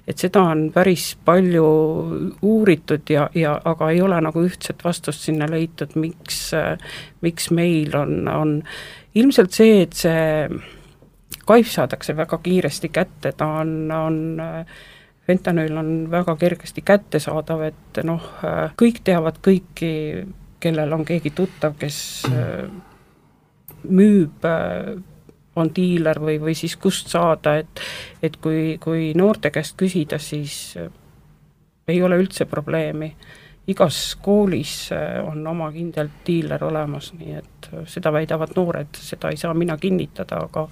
et 0.08 0.18
seda 0.18 0.42
on 0.50 0.70
päris 0.74 1.12
palju 1.24 1.64
uuritud 2.42 3.10
ja, 3.10 3.28
ja 3.34 3.54
aga 3.64 3.90
ei 3.90 4.00
ole 4.02 4.18
nagu 4.24 4.42
ühtset 4.42 4.82
vastust 4.84 5.28
sinna 5.28 5.46
leitud, 5.46 5.94
miks, 5.94 6.50
miks 7.20 7.50
meil 7.50 7.94
on, 7.94 8.24
on. 8.28 8.62
Ilmselt 9.14 9.52
see, 9.52 9.82
et 9.84 9.92
see 9.94 10.48
kaif 11.48 11.70
saadakse 11.72 12.16
väga 12.16 12.38
kiiresti 12.42 12.90
kätte, 12.92 13.32
ta 13.36 13.46
on, 13.60 13.90
on 13.92 14.18
fentanüül 15.26 15.76
on 15.76 15.90
väga 16.10 16.36
kergesti 16.36 16.84
kättesaadav, 16.84 17.62
et 17.70 18.02
noh, 18.04 18.28
kõik 18.80 19.00
teavad 19.04 19.40
kõiki, 19.44 19.92
kellel 20.60 20.92
on 20.96 21.04
keegi 21.08 21.32
tuttav, 21.36 21.76
kes 21.80 21.98
müüb, 23.84 24.46
on 25.54 25.70
diiler 25.76 26.18
või, 26.20 26.38
või 26.42 26.56
siis 26.58 26.76
kust 26.80 27.12
saada, 27.12 27.56
et 27.62 27.80
et 28.22 28.36
kui, 28.42 28.76
kui 28.82 29.12
noorte 29.16 29.52
käest 29.54 29.76
küsida, 29.80 30.18
siis 30.18 30.76
ei 31.88 32.02
ole 32.02 32.18
üldse 32.18 32.46
probleemi. 32.48 33.14
Igas 33.70 34.16
koolis 34.22 34.90
on 35.24 35.46
oma 35.46 35.70
kindel 35.72 36.10
diiler 36.26 36.64
olemas, 36.64 37.12
nii 37.16 37.38
et 37.38 37.70
seda 37.88 38.12
väidavad 38.12 38.52
noored, 38.56 38.92
seda 39.00 39.30
ei 39.32 39.40
saa 39.40 39.54
mina 39.56 39.76
kinnitada, 39.80 40.42
aga 40.44 40.66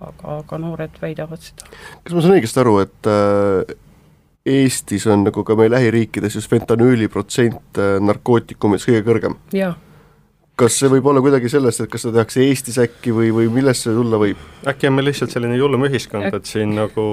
aga, 0.00 0.38
aga 0.42 0.60
noored 0.60 1.00
väidavad 1.02 1.42
seda. 1.42 1.68
kas 2.04 2.14
ma 2.14 2.22
saan 2.22 2.36
õigesti 2.36 2.62
aru, 2.62 2.78
et 2.84 3.10
äh, 3.10 3.76
Eestis 4.46 5.08
on 5.10 5.24
nagu 5.26 5.42
ka 5.42 5.56
meie 5.58 5.72
lähiriikides 5.72 6.36
just 6.38 6.50
fentanüüli 6.52 7.08
protsent 7.10 7.80
äh, 7.82 7.96
narkootikumides 8.04 8.86
kõige 8.88 9.02
kõrgem? 9.08 9.40
jaa 9.56 9.74
kas 10.56 10.78
see 10.80 10.88
võib 10.88 11.06
olla 11.10 11.20
kuidagi 11.24 11.50
sellest, 11.52 11.82
et 11.84 11.90
kas 11.92 12.06
seda 12.06 12.20
tehakse 12.20 12.40
Eestis 12.46 12.78
äkki 12.80 13.12
või, 13.14 13.28
või 13.34 13.50
millest 13.52 13.84
see 13.84 13.92
tulla 13.96 14.20
võib? 14.20 14.40
äkki 14.68 14.88
on 14.88 14.96
meil 14.96 15.10
lihtsalt 15.10 15.34
selline 15.34 15.58
julm 15.58 15.84
ühiskond, 15.88 16.30
et 16.32 16.48
siin 16.48 16.72
nagu 16.78 17.04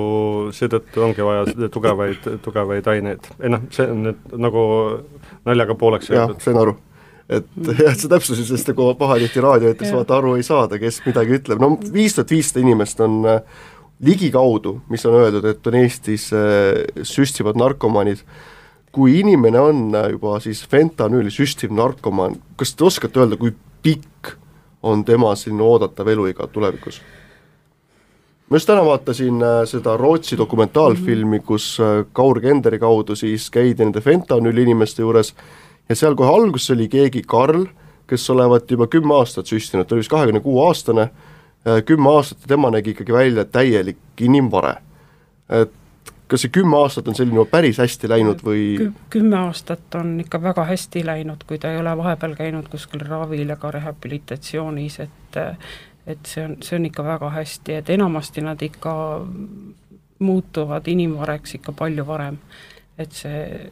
seetõttu 0.55 1.03
ongi 1.03 1.25
vaja 1.27 1.67
tugevaid, 1.73 2.29
tugevaid 2.45 2.87
aineid, 2.93 3.27
ei 3.41 3.51
noh, 3.51 3.67
see 3.75 3.89
on 3.91 4.07
nüüd 4.07 4.39
nagu 4.47 4.63
naljaga 5.49 5.75
pooleks 5.79 6.11
öeldud. 6.13 6.39
sain 6.43 6.59
aru. 6.59 6.77
Et 7.33 7.45
jah, 7.79 7.95
see 7.95 8.09
täpsustus, 8.11 8.49
sest 8.51 8.71
nagu 8.71 8.89
pahatihti 8.99 9.43
raadioeetris 9.43 9.93
vaata 9.95 10.17
aru 10.19 10.37
ei 10.39 10.47
saada, 10.47 10.79
kes 10.79 11.01
midagi 11.07 11.37
ütleb, 11.39 11.61
no 11.63 11.75
viis 11.93 12.15
tuhat 12.15 12.31
viissada 12.31 12.63
inimest 12.63 12.99
on 13.03 13.21
äh, 13.27 13.61
ligikaudu, 14.03 14.77
mis 14.91 15.05
on 15.07 15.19
öeldud, 15.19 15.47
et 15.51 15.67
on 15.67 15.79
Eestis 15.79 16.29
äh, 16.35 16.83
süstivad 17.07 17.59
narkomaanid, 17.59 18.23
kui 18.93 19.17
inimene 19.19 19.59
on 19.59 19.91
juba 20.11 20.37
siis 20.39 20.61
fentanüüli 20.69 21.31
süstiv 21.33 21.73
narkomaan, 21.73 22.37
kas 22.55 22.75
te 22.77 22.85
oskate 22.85 23.19
öelda, 23.23 23.37
kui 23.41 23.53
pikk 23.83 24.35
on 24.85 25.01
tema 25.05 25.33
selline 25.35 25.65
oodatav 25.65 26.07
eluiga 26.13 26.47
tulevikus? 26.47 27.01
ma 28.49 28.59
just 28.59 28.67
täna 28.69 28.83
vaatasin 28.85 29.41
äh, 29.41 29.63
seda 29.65 29.95
Rootsi 29.97 30.37
dokumentaalfilmi, 30.37 31.39
kus 31.39 31.79
äh, 31.81 32.03
Kaur 32.13 32.37
Kenderi 32.41 32.77
kaudu 32.79 33.15
siis 33.17 33.47
käidi 33.49 33.81
nende 33.81 34.01
fentanüüli 34.01 34.67
inimeste 34.67 35.01
juures 35.01 35.31
ja 35.89 35.95
seal 35.97 36.13
kohe 36.15 36.29
alguses 36.29 36.69
oli 36.75 36.85
keegi 36.91 37.23
Karl, 37.27 37.65
kes 38.07 38.29
olevat 38.29 38.69
juba 38.71 38.85
kümme 38.87 39.15
aastat 39.17 39.49
süstinud, 39.49 39.87
ta 39.87 39.95
oli 39.95 40.03
vist 40.03 40.11
kahekümne 40.13 40.43
kuue 40.45 40.67
aastane, 40.67 41.07
äh, 41.65 41.81
kümme 41.87 42.13
aastat 42.13 42.45
ja 42.45 42.53
tema 42.53 42.69
nägi 42.69 42.93
ikkagi 42.93 43.13
välja 43.13 43.45
täielik 43.45 44.21
inimvare. 44.21 44.75
et 45.49 45.73
kas 46.27 46.45
see 46.45 46.53
kümme 46.55 46.77
aastat 46.79 47.07
on 47.07 47.15
selline 47.15 47.45
päris 47.51 47.79
hästi 47.81 48.09
läinud 48.09 48.43
või 48.45 48.63
Kü-, 48.79 48.91
kümme 49.13 49.37
aastat 49.37 49.95
on 49.99 50.15
ikka 50.23 50.41
väga 50.41 50.65
hästi 50.69 51.05
läinud, 51.05 51.43
kui 51.47 51.59
ta 51.59 51.71
ei 51.71 51.81
ole 51.81 51.95
vahepeal 51.97 52.35
käinud 52.39 52.69
kuskil 52.71 53.03
ravil 53.07 53.49
ega 53.49 53.71
rehabilitatsioonis, 53.77 54.99
et 55.07 55.39
et 56.07 56.27
see 56.27 56.43
on, 56.43 56.57
see 56.63 56.75
on 56.79 56.85
ikka 56.89 57.03
väga 57.07 57.29
hästi, 57.31 57.79
et 57.79 57.89
enamasti 57.89 58.43
nad 58.43 58.61
ikka 58.61 58.93
muutuvad 60.19 60.87
inimvareks 60.87 61.55
ikka 61.59 61.71
palju 61.71 62.05
varem, 62.07 62.37
et 62.97 63.11
see 63.11 63.71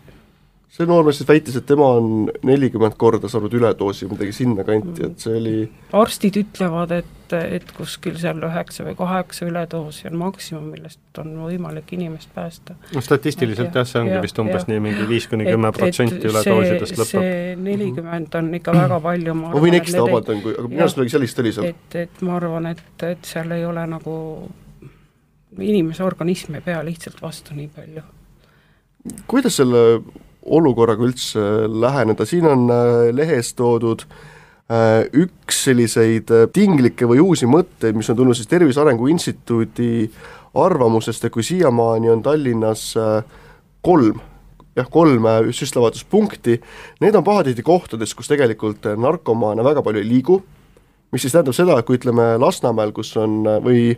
see 0.71 0.87
noormees 0.87 1.17
siis 1.19 1.27
väitis, 1.27 1.55
et 1.59 1.65
tema 1.67 1.87
on 1.97 2.29
nelikümmend 2.47 2.95
korda 2.99 3.27
saanud 3.31 3.51
üledoosi, 3.57 4.07
midagi 4.07 4.31
sinnakanti, 4.35 5.03
et 5.09 5.23
see 5.23 5.33
oli 5.35 5.55
arstid 5.99 6.37
ütlevad, 6.39 6.93
et, 6.95 7.35
et 7.35 7.73
kuskil 7.75 8.15
seal 8.21 8.39
üheksa 8.47 8.85
või 8.87 8.95
kaheksa 8.99 9.49
üledoosi 9.49 10.07
on 10.07 10.15
maksimum, 10.21 10.69
millest 10.71 11.19
on 11.19 11.33
võimalik 11.43 11.91
inimest 11.97 12.31
päästa. 12.35 12.77
no 12.95 13.03
statistiliselt 13.03 13.75
jah, 13.75 13.87
see 13.89 13.99
ongi 14.03 14.15
ja, 14.15 14.23
vist 14.23 14.39
umbes 14.43 14.63
ja. 14.63 14.71
nii 14.71 14.85
mingi 14.87 15.09
viis 15.11 15.27
kuni 15.31 15.49
kümme 15.49 15.73
protsenti 15.75 16.31
üledoosidest 16.31 16.97
lõpeb. 17.01 17.11
see 17.11 17.59
nelikümmend 17.67 18.39
on 18.39 18.49
ikka 18.61 18.77
väga 18.79 19.03
palju, 19.09 19.37
ma 19.43 19.51
ma 19.51 19.67
võin 19.67 19.79
eksida, 19.81 20.07
vabandan, 20.07 20.41
kui, 20.45 20.55
aga 20.55 20.71
minu 20.71 20.87
arust 20.87 21.01
midagi 21.01 21.17
sellist 21.17 21.43
oli 21.43 21.55
seal. 21.59 21.69
et, 21.75 22.01
et 22.05 22.25
ma 22.27 22.39
arvan, 22.39 22.71
et, 22.71 23.07
et 23.11 23.31
seal 23.35 23.51
ei 23.59 23.67
ole 23.67 23.85
nagu, 23.91 24.17
inimese 25.59 26.07
organism 26.07 26.55
ei 26.55 26.67
pea 26.71 26.79
lihtsalt 26.87 27.19
vastu 27.19 27.59
nii 27.59 27.71
palju. 27.75 28.09
kuidas 29.27 29.59
selle 29.59 29.87
olukorraga 30.45 31.05
üldse 31.05 31.41
läheneda, 31.69 32.25
siin 32.25 32.47
on 32.49 32.65
äh, 32.73 33.09
lehes 33.13 33.53
toodud 33.57 34.05
äh, 34.71 35.05
üks 35.13 35.63
selliseid 35.67 36.31
äh, 36.33 36.47
tinglikke 36.53 37.09
või 37.09 37.21
uusi 37.21 37.49
mõtteid, 37.49 37.97
mis 37.97 38.09
on 38.09 38.17
tulnud 38.17 38.37
siis 38.37 38.49
Tervise 38.49 38.81
Arengu 38.81 39.09
Instituudi 39.11 40.09
arvamusest, 40.57 41.25
et 41.25 41.33
kui 41.33 41.45
siiamaani 41.45 42.09
on 42.11 42.23
Tallinnas 42.25 42.89
kolm 43.85 44.17
jah, 44.75 44.87
kolm 44.91 45.27
süstlavahetuspunkti, 45.55 46.57
need 47.03 47.15
on 47.15 47.23
pahatihti 47.23 47.63
kohtades, 47.63 48.15
kus 48.15 48.27
tegelikult 48.31 48.89
narkomaane 48.99 49.63
väga 49.63 49.83
palju 49.85 50.01
ei 50.01 50.09
liigu, 50.09 50.41
mis 51.11 51.23
siis 51.23 51.35
tähendab 51.35 51.55
seda, 51.55 51.77
et 51.79 51.87
kui 51.87 51.99
ütleme 51.99 52.33
Lasnamäel, 52.41 52.91
kus 52.95 53.13
on 53.19 53.45
või 53.63 53.93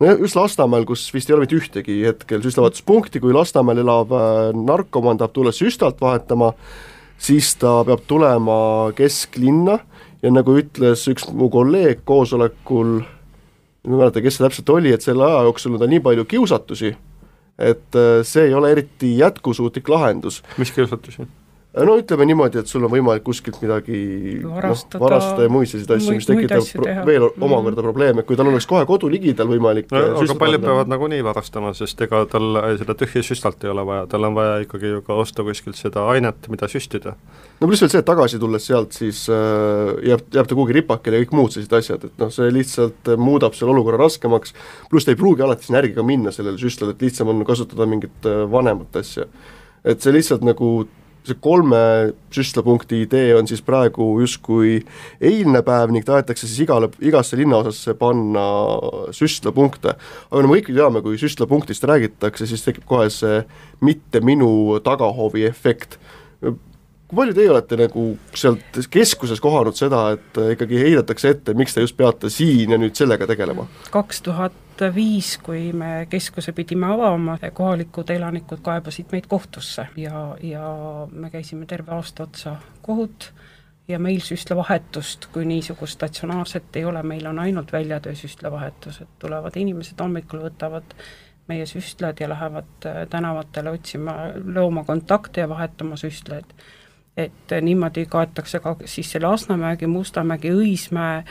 no 0.00 0.12
just 0.20 0.36
Lasnamäel, 0.36 0.84
kus 0.88 1.06
vist 1.14 1.30
ei 1.30 1.36
ole 1.36 1.46
mitte 1.46 1.58
ühtegi 1.58 2.00
hetkel 2.04 2.42
süstlavahetuspunkti, 2.44 3.20
kui 3.22 3.34
Lasnamäel 3.36 3.82
elav 3.84 4.12
äh, 4.12 4.50
narkomaan 4.56 5.20
tahab 5.20 5.34
tulla 5.36 5.52
süstalt 5.54 6.00
vahetama, 6.00 6.52
siis 7.18 7.54
ta 7.60 7.78
peab 7.88 8.04
tulema 8.08 8.58
kesklinna 8.96 9.78
ja 10.22 10.32
nagu 10.32 10.58
ütles 10.60 11.06
üks 11.12 11.28
mu 11.32 11.48
kolleeg 11.52 12.04
koosolekul, 12.08 13.00
ma 13.86 13.94
ei 13.94 14.02
mäleta, 14.02 14.22
kes 14.24 14.38
see 14.38 14.46
täpselt 14.46 14.74
oli, 14.74 14.92
et 14.92 15.04
selle 15.04 15.24
aja 15.26 15.44
jooksul 15.48 15.76
on 15.76 15.82
tal 15.82 15.92
nii 15.92 16.04
palju 16.04 16.28
kiusatusi, 16.28 16.92
et 17.56 17.98
äh, 17.98 18.20
see 18.26 18.50
ei 18.50 18.54
ole 18.56 18.74
eriti 18.76 19.16
jätkusuutlik 19.20 19.88
lahendus. 19.92 20.42
mis 20.60 20.74
kiusatusi? 20.76 21.28
No 21.84 21.96
ütleme 22.00 22.24
niimoodi, 22.28 22.60
et 22.62 22.70
sul 22.70 22.84
on 22.86 22.90
võimalik 22.92 23.24
kuskilt 23.26 23.58
midagi 23.60 23.98
varastada 24.42 24.98
no, 24.98 25.04
varastada 25.04 25.46
ja 25.46 25.52
muid 25.52 25.68
selliseid 25.68 25.92
asju, 25.96 26.14
mis 26.16 26.28
tekitavad 26.28 26.70
pro 26.72 26.94
veel 27.08 27.26
mm. 27.26 27.44
omakorda 27.48 27.84
probleeme, 27.84 28.24
kui 28.28 28.38
tal 28.38 28.50
oleks 28.50 28.68
kohe 28.70 28.86
kodu 28.88 29.10
ligidal 29.12 29.50
võimalik 29.50 29.92
no, 29.92 30.02
aga 30.22 30.36
paljud 30.40 30.64
peavad 30.64 30.92
nagunii 30.92 31.20
varastama, 31.26 31.74
sest 31.76 32.00
ega 32.06 32.22
tal 32.32 32.60
seda 32.80 32.96
tühja 32.98 33.24
süstalt 33.26 33.66
ei 33.66 33.72
ole 33.74 33.84
vaja, 33.88 34.06
tal 34.12 34.28
on 34.28 34.38
vaja 34.38 34.56
ikkagi 34.64 34.94
ju 34.94 35.04
ka 35.06 35.18
osta 35.20 35.44
kuskilt 35.46 35.76
seda 35.80 36.06
ainet, 36.14 36.48
mida 36.52 36.70
süstida. 36.72 37.16
no 37.60 37.68
pluss 37.68 37.84
veel 37.84 37.92
see, 37.92 38.02
et 38.04 38.08
tagasi 38.08 38.40
tulles 38.40 38.68
sealt, 38.70 38.96
siis 38.96 39.26
äh, 39.32 39.92
jääb, 40.10 40.26
jääb 40.32 40.48
ta 40.48 40.56
kuhugi 40.56 40.78
ripakile 40.80 41.20
ja 41.20 41.26
kõik 41.26 41.36
muud 41.36 41.56
sellised 41.56 41.76
asjad, 41.76 42.08
et 42.08 42.24
noh, 42.24 42.32
see 42.32 42.52
lihtsalt 42.56 43.16
muudab 43.20 43.56
selle 43.58 43.76
olukorra 43.76 44.00
raskemaks, 44.06 44.56
pluss 44.92 45.08
ta 45.08 45.12
ei 45.12 45.20
pruugi 45.20 45.44
alati 45.44 45.68
sinna 45.68 45.82
järgi 45.82 45.98
ka 45.98 46.06
minna 46.06 46.32
sellele 46.32 46.60
süstlale, 46.60 46.96
et 46.96 47.04
lihtsam 47.04 47.32
on 47.32 47.44
kasutada 47.48 47.88
mingit 47.90 48.28
äh, 48.28 48.44
vanemat 48.50 49.02
asja. 49.02 49.28
et 49.84 50.00
see 50.02 50.14
lihtsalt 50.14 50.42
nagu 50.46 50.86
see 51.26 51.38
kolme 51.42 51.80
süstlapunkti 52.34 53.02
idee 53.04 53.34
on 53.36 53.48
siis 53.48 53.62
praegu 53.64 54.08
justkui 54.22 54.78
eilne 55.20 55.62
päev 55.66 55.92
ning 55.94 56.06
tahetakse 56.06 56.46
siis 56.46 56.64
igale, 56.66 56.90
igasse 57.00 57.38
linnaosasse 57.38 57.96
panna 57.98 58.46
süstlapunkte. 59.16 59.96
aga 60.30 60.42
no 60.42 60.48
me 60.50 60.60
kõik 60.60 60.70
ju 60.72 60.78
teame, 60.78 61.02
kui 61.02 61.18
süstlapunktist 61.20 61.84
räägitakse, 61.88 62.46
siis 62.46 62.64
tekib 62.64 62.86
kohe 62.88 63.10
see 63.10 63.42
mitte 63.80 64.22
minu 64.24 64.78
tagahoovi 64.84 65.46
efekt 65.48 65.98
kui 67.06 67.16
palju 67.20 67.34
teie 67.36 67.50
olete 67.50 67.78
nagu 67.78 68.04
sealt 68.34 68.80
keskuses 68.90 69.40
kohanud 69.42 69.78
seda, 69.78 70.08
et 70.16 70.40
ikkagi 70.56 70.80
heidetakse 70.80 71.34
ette, 71.36 71.54
miks 71.54 71.76
te 71.76 71.84
just 71.84 71.96
peate 71.98 72.30
siin 72.32 72.74
ja 72.74 72.78
nüüd 72.80 72.96
sellega 72.98 73.28
tegelema? 73.30 73.66
kaks 73.94 74.22
tuhat 74.26 74.86
viis, 74.94 75.36
kui 75.42 75.70
me 75.72 76.06
keskuse 76.10 76.52
pidime 76.52 76.90
avama, 76.92 77.38
kohalikud 77.54 78.10
elanikud 78.12 78.60
kaebasid 78.64 79.12
meid 79.14 79.28
kohtusse 79.30 79.86
ja, 79.96 80.28
ja 80.42 80.72
me 81.12 81.30
käisime 81.30 81.66
terve 81.66 81.94
aasta 81.96 82.26
otsa 82.26 82.56
kohut 82.82 83.30
ja 83.88 83.98
meil 84.02 84.20
süstlavahetust 84.20 85.28
kui 85.32 85.46
niisugust 85.46 85.96
statsionaarset 86.00 86.76
ei 86.76 86.84
ole, 86.84 87.02
meil 87.02 87.26
on 87.26 87.38
ainult 87.38 87.72
väljatöö 87.72 88.14
süstlavahetused, 88.14 89.06
tulevad 89.22 89.56
inimesed 89.56 90.00
hommikul, 90.02 90.42
võtavad 90.48 90.96
meie 91.48 91.66
süstlad 91.66 92.20
ja 92.20 92.28
lähevad 92.28 92.88
tänavatele 93.10 93.70
otsima 93.70 94.16
loomakontakte 94.54 95.40
ja 95.40 95.48
vahetama 95.48 95.96
süstlaid 95.96 96.50
et 97.16 97.54
niimoodi 97.62 98.06
kaetakse 98.10 98.60
ka 98.60 98.76
siis 98.84 99.10
selle 99.12 99.30
Lasnamägi, 99.30 99.86
Mustamägi, 99.86 100.52
Õismäe, 100.52 101.22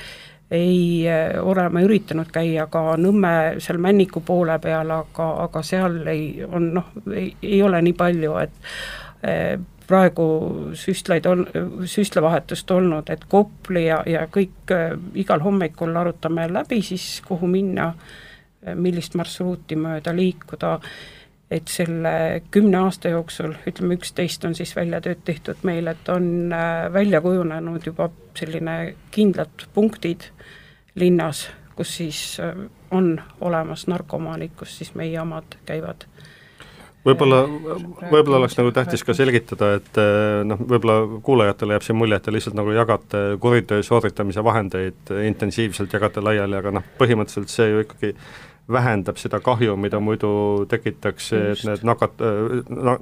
ei 0.51 1.05
ole 1.41 1.69
ma 1.73 1.81
üritanud 1.81 2.29
käia 2.33 2.67
ka 2.69 2.95
Nõmme 3.01 3.57
seal 3.63 3.79
Männiku 3.81 4.21
poole 4.25 4.59
peal, 4.61 4.91
aga, 4.93 5.29
aga 5.45 5.61
seal 5.65 6.03
ei, 6.11 6.27
on 6.45 6.71
noh, 6.75 6.91
ei, 7.13 7.61
ole 7.65 7.81
nii 7.81 7.95
palju, 7.97 8.35
et 8.43 8.59
eh, 9.25 9.55
praegu 9.87 10.27
süstlaid 10.77 11.25
on, 11.29 11.45
süstlavahetust 11.85 12.71
olnud, 12.71 13.09
et 13.09 13.25
Kopli 13.29 13.85
ja, 13.87 14.01
ja 14.09 14.25
kõik 14.31 14.73
äh, 14.73 14.93
igal 15.21 15.43
hommikul 15.45 15.95
arutame 15.97 16.47
läbi 16.51 16.81
siis, 16.85 17.21
kuhu 17.27 17.49
minna, 17.49 17.91
millist 18.75 19.13
marsruuti 19.13 19.77
mööda 19.77 20.13
liikuda 20.15 20.79
et 21.51 21.67
selle 21.69 22.41
kümne 22.51 22.79
aasta 22.87 23.11
jooksul, 23.13 23.53
ütleme 23.69 23.99
üksteist 23.99 24.45
on 24.47 24.55
siis 24.57 24.73
väljatööd 24.75 25.21
tehtud 25.25 25.61
meil, 25.67 25.87
et 25.91 26.09
on 26.09 26.53
äh, 26.53 26.87
välja 26.93 27.21
kujunenud 27.21 27.85
juba 27.85 28.09
selline 28.37 28.95
kindlad 29.13 29.67
punktid 29.73 30.31
linnas, 30.95 31.45
kus 31.77 31.97
siis 31.99 32.21
äh, 32.41 32.55
on 32.91 33.19
olemas 33.41 33.85
narkomaanid, 33.91 34.55
kus 34.57 34.77
siis 34.79 34.95
meie 34.97 35.19
omad 35.21 35.59
käivad. 35.69 36.07
Võib-olla, 37.05 37.43
võib-olla 38.09 38.39
oleks 38.39 38.55
nagu 38.57 38.71
tähtis 38.73 39.03
ka 39.05 39.13
selgitada, 39.13 39.75
et 39.77 40.01
äh, 40.01 40.41
noh, 40.49 40.57
võib-olla 40.57 41.21
kuulajatele 41.21 41.77
jääb 41.77 41.85
siin 41.85 41.99
mulje, 41.99 42.17
et 42.17 42.25
te 42.25 42.33
lihtsalt 42.33 42.57
nagu 42.57 42.73
jagate 42.73 43.21
kuritöö 43.41 43.85
sooritamise 43.85 44.41
vahendeid 44.43 45.13
intensiivselt, 45.27 45.93
jagate 45.93 46.25
laiali, 46.25 46.57
aga 46.57 46.73
noh, 46.79 46.89
põhimõtteliselt 46.97 47.53
see 47.53 47.69
ju 47.69 47.85
ikkagi 47.85 48.15
vähendab 48.71 49.19
seda 49.21 49.39
kahju, 49.45 49.75
mida 49.77 49.99
muidu 50.01 50.65
tekitaks, 50.69 51.29
et 51.37 51.61
need 51.67 51.85
nakat-, 51.85 52.23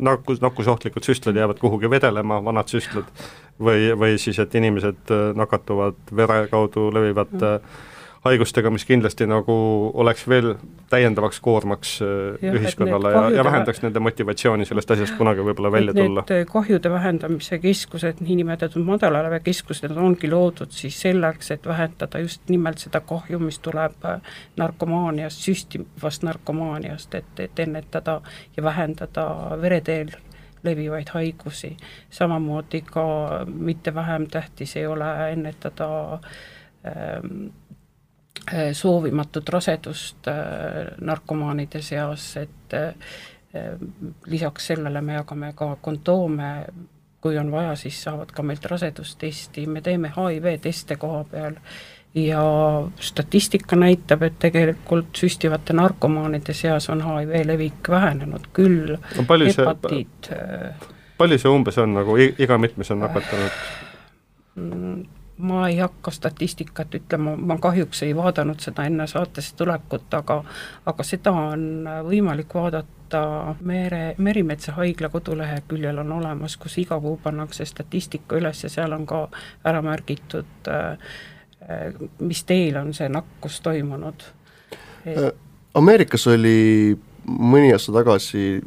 nakkus, 0.04 0.42
nakkusohtlikud 0.44 1.06
süstlad 1.08 1.40
jäävad 1.40 1.62
kuhugi 1.62 1.90
vedelema, 1.90 2.42
vanad 2.44 2.72
süstlad, 2.72 3.08
või, 3.64 3.94
või 3.96 4.20
siis, 4.20 4.40
et 4.44 4.56
inimesed 4.60 5.14
nakatuvad 5.40 6.14
vere 6.16 6.46
kaudu 6.52 6.90
levivat 6.94 7.36
mm 7.40 7.90
haigustega, 8.24 8.72
mis 8.72 8.86
kindlasti 8.88 9.26
nagu 9.28 9.54
oleks 10.00 10.24
veel 10.30 10.54
täiendavaks 10.92 11.40
koormaks 11.44 11.94
äh, 12.02 12.10
ja, 12.42 12.54
ühiskonnale 12.56 13.12
ja, 13.12 13.24
ja 13.38 13.44
vähendaks 13.44 13.82
nende 13.84 14.00
motivatsiooni 14.04 14.66
sellest 14.68 14.92
asjast 14.96 15.18
kunagi 15.18 15.44
võib-olla 15.44 15.72
välja 15.74 15.96
tulla. 15.98 16.24
Need 16.30 16.48
kahjude 16.52 16.92
vähendamise 16.94 17.60
keskused, 17.64 18.22
niinimetatud 18.24 18.86
madalalävekeskused 18.88 19.96
ongi 19.98 20.32
loodud 20.32 20.72
siis 20.72 21.00
selleks, 21.04 21.52
et 21.52 21.68
vähendada 21.68 22.22
just 22.24 22.48
nimelt 22.52 22.84
seda 22.84 23.02
kahju, 23.04 23.42
mis 23.44 23.60
tuleb 23.64 24.08
äh, 24.08 24.38
narkomaaniast, 24.60 25.44
süstivast 25.44 26.24
narkomaaniast, 26.24 27.16
et, 27.20 27.34
et 27.44 27.60
ennetada 27.60 28.22
ja 28.58 28.64
vähendada 28.64 29.28
vereteel 29.62 30.14
levivaid 30.64 31.10
haigusi. 31.12 31.74
samamoodi 32.10 32.82
ka 32.88 33.04
mitte 33.46 33.96
vähem 33.96 34.30
tähtis 34.32 34.78
ei 34.80 34.88
ole 34.88 35.10
ennetada 35.32 35.90
ähm, 36.14 36.24
Äh, 36.86 37.22
soovimatut 38.74 39.50
rasedust 39.50 40.28
äh, 40.28 40.36
narkomaanide 41.02 41.82
seas, 41.82 42.38
et 42.38 42.74
äh, 42.74 42.94
lisaks 44.26 44.68
sellele 44.68 45.02
me 45.02 45.14
jagame 45.14 45.54
ka 45.56 45.76
kondoome, 45.82 46.66
kui 47.22 47.38
on 47.38 47.52
vaja, 47.52 47.76
siis 47.80 48.04
saavad 48.04 48.32
ka 48.36 48.44
meilt 48.44 48.66
rasedustesti, 48.66 49.68
me 49.68 49.82
teeme 49.82 50.12
HIV 50.16 50.58
teste 50.62 50.96
koha 51.00 51.24
peal. 51.32 51.60
Ja 52.14 52.42
statistika 53.02 53.76
näitab, 53.76 54.22
et 54.22 54.36
tegelikult 54.40 55.18
süstivate 55.18 55.74
narkomaanide 55.74 56.54
seas 56.54 56.90
on 56.94 57.02
HIV 57.02 57.48
levik 57.48 57.90
vähenenud. 57.90 58.52
Küll 58.54 58.92
no,, 58.94 59.24
hepatiit 59.48 60.30
see, 60.30 60.92
palju 61.18 61.40
see 61.42 61.50
umbes 61.50 61.80
on 61.82 61.96
nagu 61.98 62.18
iga 62.22 62.60
mitmes 62.62 62.94
on 62.94 63.02
nakatunud? 63.02 63.58
Ma 65.44 65.66
ei 65.68 65.78
hakka 65.78 66.12
statistikat 66.12 66.96
ütlema, 66.96 67.34
ma 67.36 67.58
kahjuks 67.60 68.04
ei 68.06 68.14
vaadanud 68.16 68.62
seda 68.64 68.86
enne 68.88 69.08
saatesse 69.12 69.58
tulekut, 69.60 70.08
aga 70.16 70.38
aga 70.88 71.04
seda 71.04 71.34
on 71.36 71.66
võimalik 72.08 72.54
vaadata 72.56 73.24
mere, 73.62 74.16
Merimetsa 74.18 74.72
haigla 74.78 75.10
koduleheküljel 75.12 76.00
on 76.00 76.16
olemas, 76.16 76.56
kus 76.58 76.78
iga 76.80 77.00
kuu 77.04 77.18
pannakse 77.24 77.66
statistika 77.68 78.40
üles 78.40 78.64
ja 78.64 78.72
seal 78.72 78.96
on 78.96 79.06
ka 79.10 79.26
ära 79.68 79.84
märgitud 79.84 80.72
äh, 80.72 80.96
mis 82.20 82.44
teel 82.48 82.80
on 82.80 82.94
see 82.96 83.10
nakkus 83.12 83.60
toimunud 83.64 84.24
et...? 85.06 85.18
Äh, 85.18 85.32
Ameerikas 85.74 86.28
oli 86.30 86.94
mõni 87.26 87.72
aasta 87.74 87.94
tagasi 87.96 88.62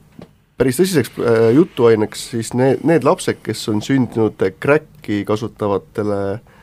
päris 0.58 0.80
tõsiseks 0.80 1.12
äh, 1.20 1.48
jutuaineks 1.54 2.28
siis 2.32 2.52
need, 2.56 2.82
need 2.88 3.06
lapsed, 3.06 3.38
kes 3.44 3.62
on 3.72 3.82
sündinud 3.84 4.42
kräkki 4.60 5.22
kasutavatele 5.28 6.20
äh, 6.34 6.55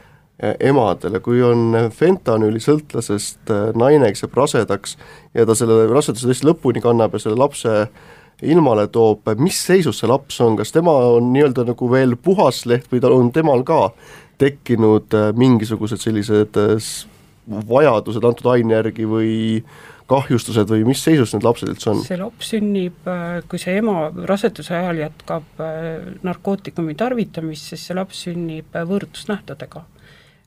emadele, 0.60 1.22
kui 1.24 1.42
on 1.46 1.78
fentanüülisõltlasest 1.94 3.52
naine, 3.80 4.10
kes 4.12 4.26
jääb 4.26 4.36
rasedaks 4.38 4.98
ja 5.38 5.46
ta 5.48 5.56
selle 5.56 5.86
raseduse 5.92 6.28
tõesti 6.30 6.50
lõpuni 6.50 6.84
kannab 6.84 7.16
ja 7.16 7.24
selle 7.24 7.40
lapse 7.40 7.88
ilmale 8.44 8.88
toob, 8.92 9.30
mis 9.40 9.60
seisus 9.68 10.02
see 10.02 10.10
laps 10.10 10.42
on, 10.44 10.58
kas 10.60 10.74
tema 10.76 10.94
on 11.14 11.32
nii-öelda 11.36 11.68
nagu 11.70 11.90
veel 11.92 12.18
puhas 12.20 12.64
leht 12.70 12.90
või 12.92 13.02
tal 13.04 13.16
on 13.16 13.32
temal 13.36 13.64
ka 13.68 13.88
tekkinud 14.42 15.16
mingisugused 15.40 16.02
sellised 16.02 16.60
vajadused 17.70 18.24
antud 18.26 18.50
aine 18.54 18.78
järgi 18.78 19.08
või 19.08 19.34
kahjustused 20.10 20.68
või 20.68 20.84
mis 20.88 21.00
seisus 21.04 21.32
need 21.34 21.46
lapsed 21.46 21.72
üldse 21.72 21.92
on? 21.94 22.04
see 22.04 22.20
laps 22.20 22.52
sünnib, 22.52 23.08
kui 23.48 23.62
see 23.62 23.78
ema 23.80 24.10
raseduse 24.28 24.76
ajal 24.76 25.00
jätkab 25.06 25.64
narkootikumi 26.28 26.96
tarvitamist, 27.00 27.72
siis 27.72 27.88
see 27.88 27.98
laps 27.98 28.26
sünnib 28.28 28.76
võõrutusnähtudega 28.76 29.86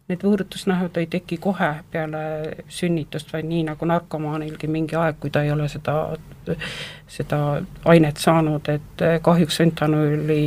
need 0.07 0.23
võõrutusnähud 0.23 0.99
ei 1.01 1.09
teki 1.11 1.39
kohe 1.43 1.71
peale 1.91 2.21
sünnitust, 2.71 3.33
vaid 3.35 3.49
nii 3.49 3.65
nagu 3.67 3.89
narkomaanilgi 3.91 4.69
mingi 4.71 4.95
aeg, 4.99 5.19
kui 5.21 5.33
ta 5.35 5.43
ei 5.43 5.51
ole 5.51 5.67
seda, 5.71 5.97
seda 7.11 7.41
ainet 7.91 8.23
saanud, 8.23 8.71
et 8.71 9.05
kahjuks 9.27 9.59
fentanüüli 9.63 10.41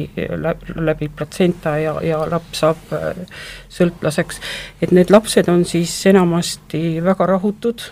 läbi 0.80 1.12
platsenta 1.12 1.76
ja, 1.82 1.98
ja 2.06 2.22
laps 2.32 2.64
saab 2.64 2.96
äh, 2.96 3.24
sõltlaseks. 3.68 4.40
et 4.82 4.96
need 4.96 5.12
lapsed 5.12 5.52
on 5.52 5.66
siis 5.68 5.96
enamasti 6.08 7.04
väga 7.04 7.28
rahutud, 7.36 7.90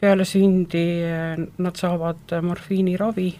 peale 0.00 0.28
sündi 0.28 0.86
äh, 1.08 1.38
nad 1.56 1.80
saavad 1.80 2.36
morfiiniravi 2.42 3.30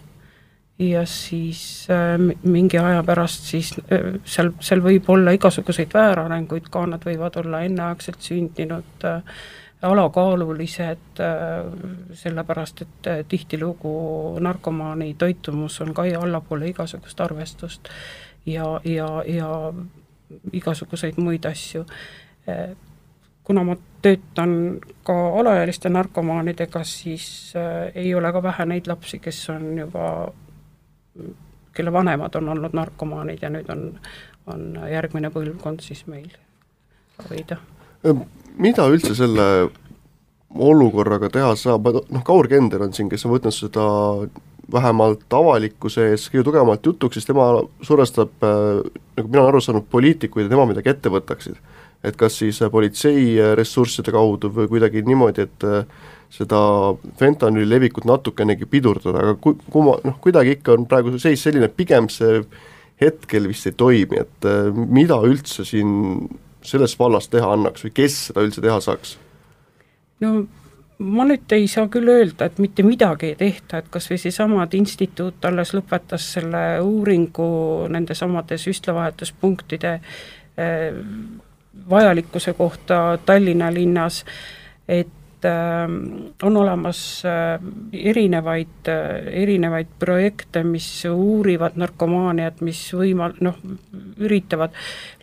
ja 0.80 1.06
siis 1.06 1.88
äh, 1.90 2.36
mingi 2.42 2.78
aja 2.78 3.02
pärast 3.02 3.44
siis 3.44 3.74
äh, 3.92 4.14
seal, 4.24 4.52
seal 4.60 4.80
võib 4.84 5.08
olla 5.12 5.34
igasuguseid 5.36 5.92
väärarenguid 5.94 6.70
ka, 6.72 6.86
nad 6.88 7.04
võivad 7.04 7.36
olla 7.42 7.60
enneaegselt 7.68 8.22
sündinud 8.24 9.04
äh, 9.04 9.20
alakaalulised 9.82 11.20
sellepärast 12.20 12.82
et 12.84 13.06
tihtilugu 13.28 13.92
narkomaani 14.44 15.14
toitumus 15.16 15.78
on 15.80 15.94
ka 15.96 16.04
allapoole 16.18 16.68
igasugust 16.68 17.20
arvestust 17.24 17.88
ja, 18.44 18.66
ja, 18.84 19.08
ja 19.24 19.48
igasuguseid 20.52 21.16
muid 21.16 21.48
asju. 21.48 21.86
Kuna 23.44 23.64
ma 23.64 23.78
töötan 24.04 24.52
ka 25.00 25.16
alaealiste 25.40 25.88
narkomaanidega, 25.88 26.84
siis 26.84 27.54
ei 27.94 28.12
ole 28.14 28.32
ka 28.36 28.42
vähe 28.42 28.68
neid 28.68 28.92
lapsi, 28.92 29.18
kes 29.18 29.40
on 29.56 29.78
juba 29.78 30.10
kelle 31.76 31.92
vanemad 31.92 32.34
on 32.34 32.48
olnud 32.48 32.74
narkomaanid 32.76 33.42
ja 33.42 33.50
nüüd 33.52 33.68
on, 33.72 33.84
on 34.50 34.66
järgmine 34.90 35.30
põlvkond 35.34 35.84
siis 35.84 36.02
meil 36.10 36.28
ravida. 37.20 37.60
mida 38.58 38.88
üldse 38.90 39.14
selle 39.14 39.46
olukorraga 40.50 41.30
teha 41.30 41.54
saab, 41.56 41.86
noh 42.10 42.24
Kaur 42.26 42.48
Kender 42.50 42.82
on 42.82 42.94
siin, 42.96 43.08
kes 43.08 43.24
on 43.26 43.36
võtnud 43.36 43.54
seda 43.54 43.84
vähemalt 44.72 45.32
avalikkuse 45.34 46.10
ees 46.10 46.28
kõige 46.30 46.46
tugevamalt 46.46 46.86
jutuks, 46.86 47.18
siis 47.18 47.26
tema 47.26 47.46
survestab, 47.86 48.32
nagu 48.40 49.28
mina 49.28 49.42
olen 49.42 49.52
aru 49.52 49.62
saanud, 49.64 49.86
poliitikuid, 49.90 50.46
et 50.46 50.54
nemad 50.54 50.70
midagi 50.70 50.92
ette 50.92 51.12
võtaksid. 51.12 51.58
Et 52.04 52.16
kas 52.16 52.38
siis 52.40 52.62
politsei 52.72 53.34
ressursside 53.58 54.12
kaudu 54.14 54.48
või 54.54 54.70
kuidagi 54.70 55.02
niimoodi, 55.04 55.44
et 55.44 55.66
seda 56.30 56.60
fentanüüli 57.18 57.68
levikut 57.68 58.06
natukenegi 58.08 58.68
pidurdada, 58.70 59.24
aga 59.24 59.38
ku-, 59.42 59.56
kumma, 59.70 59.96
noh 60.06 60.18
kuidagi 60.22 60.56
ikka 60.58 60.76
on 60.76 60.86
praegu 60.90 61.18
seis 61.18 61.42
selline, 61.42 61.68
pigem 61.74 62.08
see 62.12 62.44
hetkel 63.00 63.48
vist 63.50 63.66
ei 63.66 63.74
toimi, 63.76 64.22
et 64.22 64.46
äh, 64.48 64.70
mida 64.70 65.18
üldse 65.26 65.66
siin 65.66 66.28
selles 66.66 66.94
vallas 67.00 67.30
teha 67.32 67.50
annaks 67.56 67.86
või 67.86 67.94
kes 67.96 68.22
seda 68.28 68.44
üldse 68.46 68.62
teha 68.64 68.78
saaks? 68.84 69.16
no 70.20 70.34
ma 71.00 71.24
nüüd 71.24 71.52
ei 71.56 71.66
saa 71.72 71.88
küll 71.90 72.10
öelda, 72.12 72.50
et 72.50 72.58
mitte 72.60 72.84
midagi 72.84 73.32
ei 73.32 73.38
tehta, 73.40 73.80
et 73.80 73.88
kas 73.90 74.10
või 74.12 74.20
seesamad 74.20 74.74
instituut 74.76 75.44
alles 75.48 75.72
lõpetas 75.74 76.26
selle 76.36 76.64
uuringu 76.84 77.50
nendesamade 77.90 78.60
süstlavahetuspunktide 78.60 79.96
äh, 79.96 81.00
vajalikkuse 81.90 82.52
kohta 82.52 83.18
Tallinna 83.26 83.74
linnas, 83.74 84.24
et 84.88 85.08
ähm, 85.44 86.32
on 86.42 86.56
olemas 86.56 87.22
äh, 87.24 87.60
erinevaid, 87.92 88.88
äh, 88.88 89.42
erinevaid 89.42 89.86
projekte, 89.98 90.64
mis 90.64 91.04
uurivad 91.04 91.78
narkomaaniat, 91.78 92.60
mis 92.60 92.82
võima-, 92.94 93.30
noh, 93.40 93.58
üritavad, 94.18 94.74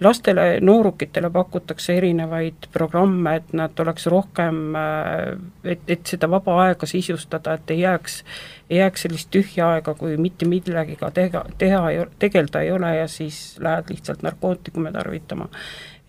lastele, 0.02 0.60
noorukitele 0.62 1.30
pakutakse 1.30 1.98
erinevaid 1.98 2.70
programme, 2.74 3.36
et 3.36 3.52
nad 3.54 3.80
oleks 3.84 4.08
rohkem, 4.08 4.62
äh, 4.76 5.36
et, 5.64 5.84
et 5.88 6.16
seda 6.16 6.30
vaba 6.32 6.62
aega 6.64 6.88
sisustada, 6.90 7.58
et 7.60 7.76
ei 7.76 7.84
jääks, 7.84 8.24
ei 8.70 8.80
jääks 8.80 9.06
sellist 9.06 9.32
tühja 9.36 9.74
aega, 9.76 9.94
kui 10.00 10.16
mitte 10.18 10.48
millegiga 10.48 11.12
tega, 11.12 11.44
teha, 11.58 11.84
tegeleda 12.20 12.64
ei 12.64 12.72
ole 12.72 12.96
ja 13.02 13.12
siis 13.12 13.60
lähed 13.60 13.92
lihtsalt 13.92 14.24
narkootikume 14.24 14.92
tarvitama 14.96 15.52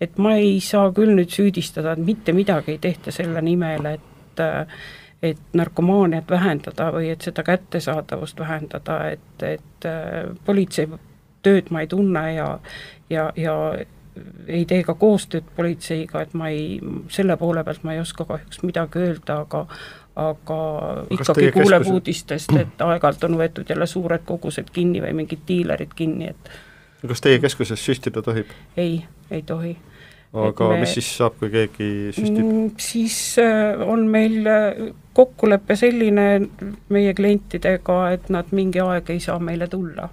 et 0.01 0.17
ma 0.17 0.35
ei 0.39 0.59
saa 0.63 0.91
küll 0.95 1.13
nüüd 1.15 1.31
süüdistada, 1.33 1.93
et 1.93 2.05
mitte 2.05 2.33
midagi 2.35 2.75
ei 2.75 2.81
tehta 2.81 3.11
selle 3.11 3.41
nimel, 3.41 3.85
et 3.95 4.39
et 5.19 5.39
narkomaaniat 5.53 6.29
vähendada 6.31 6.93
või 6.95 7.09
et 7.11 7.21
seda 7.27 7.43
kättesaadavust 7.43 8.39
vähendada, 8.39 9.01
et, 9.11 9.43
et 9.43 9.85
äh, 9.85 10.29
politsei 10.45 10.87
tööd 11.43 11.73
ma 11.75 11.81
ei 11.83 11.89
tunne 11.91 12.21
ja 12.33 12.45
ja, 13.09 13.31
ja 13.35 13.55
ei 14.47 14.65
tee 14.65 14.83
ka 14.83 14.93
koostööd 14.99 15.47
politseiga, 15.55 16.23
et 16.23 16.33
ma 16.37 16.49
ei, 16.53 16.79
selle 17.11 17.37
poole 17.37 17.63
pealt 17.63 17.83
ma 17.87 17.95
ei 17.95 18.01
oska 18.01 18.25
kahjuks 18.29 18.63
midagi 18.63 19.03
öelda, 19.03 19.41
aga 19.45 19.65
aga 20.19 20.57
ikkagi 21.15 21.51
kuuleb 21.55 21.85
uudistest, 21.87 22.51
et 22.59 22.81
aeg-ajalt 22.83 23.23
on 23.29 23.37
võetud 23.39 23.69
jälle 23.69 23.87
suured 23.87 24.25
kogused 24.27 24.71
kinni 24.75 25.03
või 25.03 25.13
mingid 25.21 25.45
diilerid 25.47 25.93
kinni, 25.95 26.33
et 26.33 26.51
kas 27.07 27.21
teie 27.23 27.39
keskuses 27.39 27.85
süstida 27.85 28.23
tohib? 28.25 28.51
ei, 28.77 29.03
ei 29.31 29.41
tohi 29.41 29.77
aga 30.33 30.69
me, 30.69 30.79
mis 30.83 30.93
siis 30.97 31.09
saab, 31.17 31.39
kui 31.39 31.49
keegi 31.53 31.89
süstib? 32.13 32.43
Mm, 32.43 32.69
siis 32.77 33.17
äh, 33.41 33.81
on 33.81 34.05
meil 34.11 34.45
äh, 34.49 34.91
kokkulepe 35.17 35.77
selline 35.79 36.27
meie 36.93 37.13
klientidega, 37.17 37.99
et 38.13 38.29
nad 38.33 38.53
mingi 38.55 38.81
aeg 38.83 39.09
ei 39.15 39.23
saa 39.23 39.39
meile 39.41 39.67
tulla 39.71 40.09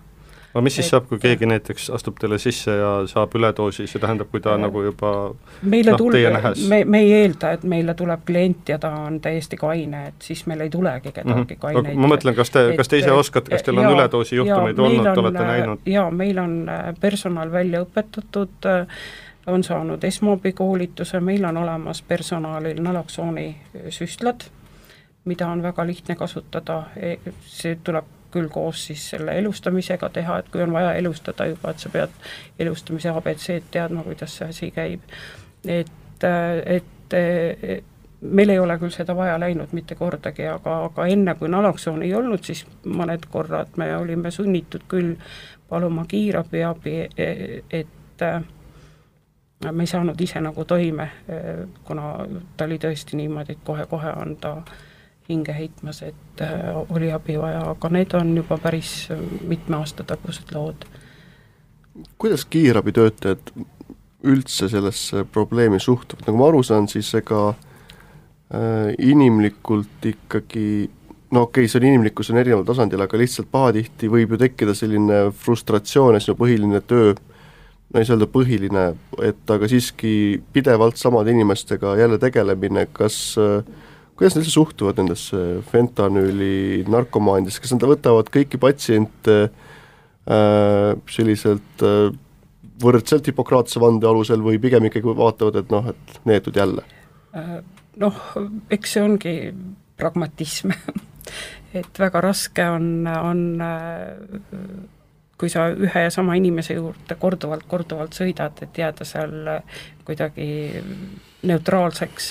aga 0.57 0.65
mis 0.65 0.79
siis 0.79 0.87
et, 0.87 0.95
saab, 0.95 1.05
kui 1.11 1.21
keegi 1.21 1.49
näiteks 1.51 1.91
astub 1.93 2.17
teile 2.21 2.39
sisse 2.41 2.73
ja 2.79 2.93
saab 3.11 3.35
üledoosi, 3.37 3.85
see 3.91 4.01
tähendab, 4.01 4.31
kui 4.33 4.41
ta 4.41 4.55
äh, 4.57 4.63
nagu 4.63 4.83
juba 4.87 5.13
meile 5.61 5.93
noh, 5.93 6.07
teie 6.15 6.33
nähes 6.33 6.65
me, 6.73 6.81
me 6.89 7.03
ei 7.05 7.13
eelda, 7.19 7.53
et 7.59 7.67
meile 7.69 7.95
tuleb 7.99 8.25
klient 8.29 8.73
ja 8.73 8.81
ta 8.81 8.95
on 9.05 9.21
täiesti 9.21 9.61
kaine, 9.61 10.07
et 10.13 10.27
siis 10.31 10.47
meil 10.49 10.65
ei 10.65 10.73
tulegi 10.73 11.13
kedagi 11.13 11.35
mm 11.35 11.45
-hmm. 11.45 11.61
kaineid. 11.67 12.01
ma 12.01 12.11
mõtlen, 12.15 12.39
kas 12.39 12.51
te, 12.55 12.65
kas 12.81 12.89
te 12.89 13.03
ise 13.03 13.13
oskate, 13.13 13.53
kas 13.53 13.69
teil 13.69 13.79
on 13.79 13.85
jaa, 13.85 13.95
üledoosi 13.99 14.41
juhtumeid 14.41 14.79
olnud, 14.79 15.13
olete 15.25 15.47
näinud? 15.53 15.87
jaa, 15.87 16.11
meil 16.11 16.39
on 16.39 16.59
personal 17.01 17.53
välja 17.53 17.85
õpetatud 17.85 18.73
äh, 18.73 18.87
on 19.47 19.65
saanud 19.65 20.05
esmaabikoolituse, 20.05 21.21
meil 21.21 21.45
on 21.45 21.57
olemas 21.57 22.03
personalil 22.03 22.83
naloksooni 22.83 23.57
süstlad, 23.89 24.49
mida 25.25 25.49
on 25.49 25.63
väga 25.63 25.87
lihtne 25.87 26.17
kasutada, 26.17 26.83
e, 26.97 27.17
see 27.47 27.79
tuleb 27.85 28.16
küll 28.37 28.49
koos 28.53 28.85
siis 28.91 29.09
selle 29.15 29.35
elustamisega 29.41 30.11
teha, 30.13 30.39
et 30.41 30.53
kui 30.53 30.63
on 30.63 30.73
vaja 30.77 30.95
elustada 31.01 31.49
juba, 31.51 31.73
et 31.73 31.83
sa 31.83 31.93
pead 31.93 32.15
elustamise 32.63 33.13
abc-d 33.13 33.73
teadma, 33.75 34.05
kuidas 34.07 34.39
see 34.39 34.49
asi 34.53 34.71
käib. 34.77 35.05
et, 35.67 36.25
et 36.25 37.17
meil 38.21 38.51
ei 38.51 38.59
ole 38.59 38.79
küll 38.81 38.95
seda 38.95 39.17
vaja 39.17 39.37
läinud 39.41 39.73
mitte 39.77 39.95
kordagi, 39.99 40.47
aga, 40.51 40.79
aga 40.89 41.07
enne, 41.13 41.35
kui 41.39 41.51
naloksooni 41.53 42.09
ei 42.09 42.15
olnud, 42.15 42.45
siis 42.45 42.65
mõned 42.85 43.29
korrad 43.31 43.77
me 43.77 43.91
olime 43.97 44.31
sunnitud 44.31 44.87
küll 44.89 45.17
paluma 45.69 46.07
kiirabiabi, 46.09 46.97
et 47.17 48.23
äh, 48.23 48.43
me 49.73 49.83
ei 49.83 49.87
saanud 49.91 50.21
ise 50.21 50.41
nagu 50.41 50.65
toime, 50.65 51.09
kuna 51.85 52.11
ta 52.57 52.67
oli 52.69 52.79
tõesti 52.83 53.17
niimoodi, 53.17 53.57
et 53.57 53.65
kohe-kohe 53.65 54.13
on 54.21 54.37
ta 54.41 54.57
hinge 55.29 55.55
heitmas, 55.55 56.03
et 56.07 56.43
äh, 56.45 56.71
oli 56.95 57.11
abi 57.13 57.39
vaja, 57.41 57.65
aga 57.73 57.91
need 57.95 58.15
on 58.15 58.35
juba 58.37 58.59
päris 58.63 59.09
mitme 59.49 59.81
aasta 59.81 60.05
tagused 60.07 60.53
lood. 60.55 60.87
kuidas 62.19 62.45
kiirabitöötajad 62.45 63.53
üldse 64.27 64.69
sellesse 64.69 65.25
probleemi 65.33 65.81
suhtuvad, 65.81 66.27
nagu 66.27 66.39
ma 66.39 66.49
aru 66.51 66.63
saan, 66.63 66.89
siis 66.89 67.15
ega 67.15 67.49
äh, 67.51 68.93
inimlikult 68.99 70.07
ikkagi 70.07 70.91
no 71.31 71.47
okei 71.47 71.65
okay,, 71.65 71.71
see 71.71 71.81
on 71.81 71.89
inimlikkus 71.89 72.31
on 72.31 72.41
erineval 72.43 72.67
tasandil, 72.67 73.03
aga 73.03 73.19
lihtsalt 73.19 73.51
pahatihti 73.53 74.11
võib 74.13 74.35
ju 74.35 74.41
tekkida 74.45 74.75
selline 74.79 75.27
frustratsioon 75.45 76.17
ja 76.17 76.23
sinu 76.23 76.37
põhiline 76.39 76.83
töö 76.87 77.15
no 77.93 78.01
ei 78.01 78.07
saa 78.07 78.17
öelda 78.17 78.29
põhiline, 78.31 78.85
et 79.25 79.53
aga 79.53 79.69
siiski 79.71 80.43
pidevalt 80.53 80.99
samade 81.01 81.35
inimestega 81.35 81.97
jälle 82.01 82.19
tegelemine, 82.23 82.87
kas 82.93 83.37
kuidas 84.17 84.37
nad 84.37 84.43
üldse 84.43 84.55
suhtuvad 84.55 85.01
nendesse 85.01 85.41
fentanüüli 85.71 86.85
narkomaanidesse, 86.91 87.63
kas 87.63 87.75
nad 87.77 87.87
võtavad 87.89 88.31
kõiki 88.33 88.61
patsiente 88.61 89.37
äh, 89.47 90.93
selliselt 91.13 91.85
äh, 91.85 92.09
võrdselt 92.83 93.29
Hippokratese 93.29 93.81
vande 93.81 94.09
alusel 94.09 94.43
või 94.45 94.61
pigem 94.63 94.89
ikkagi 94.89 95.17
vaatavad, 95.17 95.61
et 95.63 95.73
noh, 95.73 95.93
et 95.93 96.21
neetud 96.29 96.57
jälle? 96.57 96.87
Äh, 97.37 97.59
noh, 98.03 98.23
eks 98.73 98.97
see 98.97 99.05
ongi 99.05 99.37
pragmatism 100.01 100.73
et 101.81 102.01
väga 102.01 102.25
raske 102.25 102.69
on, 102.73 102.91
on 103.07 103.47
äh, 103.65 104.55
kui 105.37 105.53
sa 105.53 105.69
ühe 105.73 106.07
ja 106.07 106.13
sama 106.13 106.37
inimese 106.39 106.79
juurde 106.79 107.17
korduvalt, 107.21 107.67
korduvalt 107.69 108.17
sõidad, 108.17 108.57
et 108.65 108.79
jääda 108.81 109.05
seal 109.05 109.35
kuidagi 110.07 110.47
neutraalseks, 111.47 112.31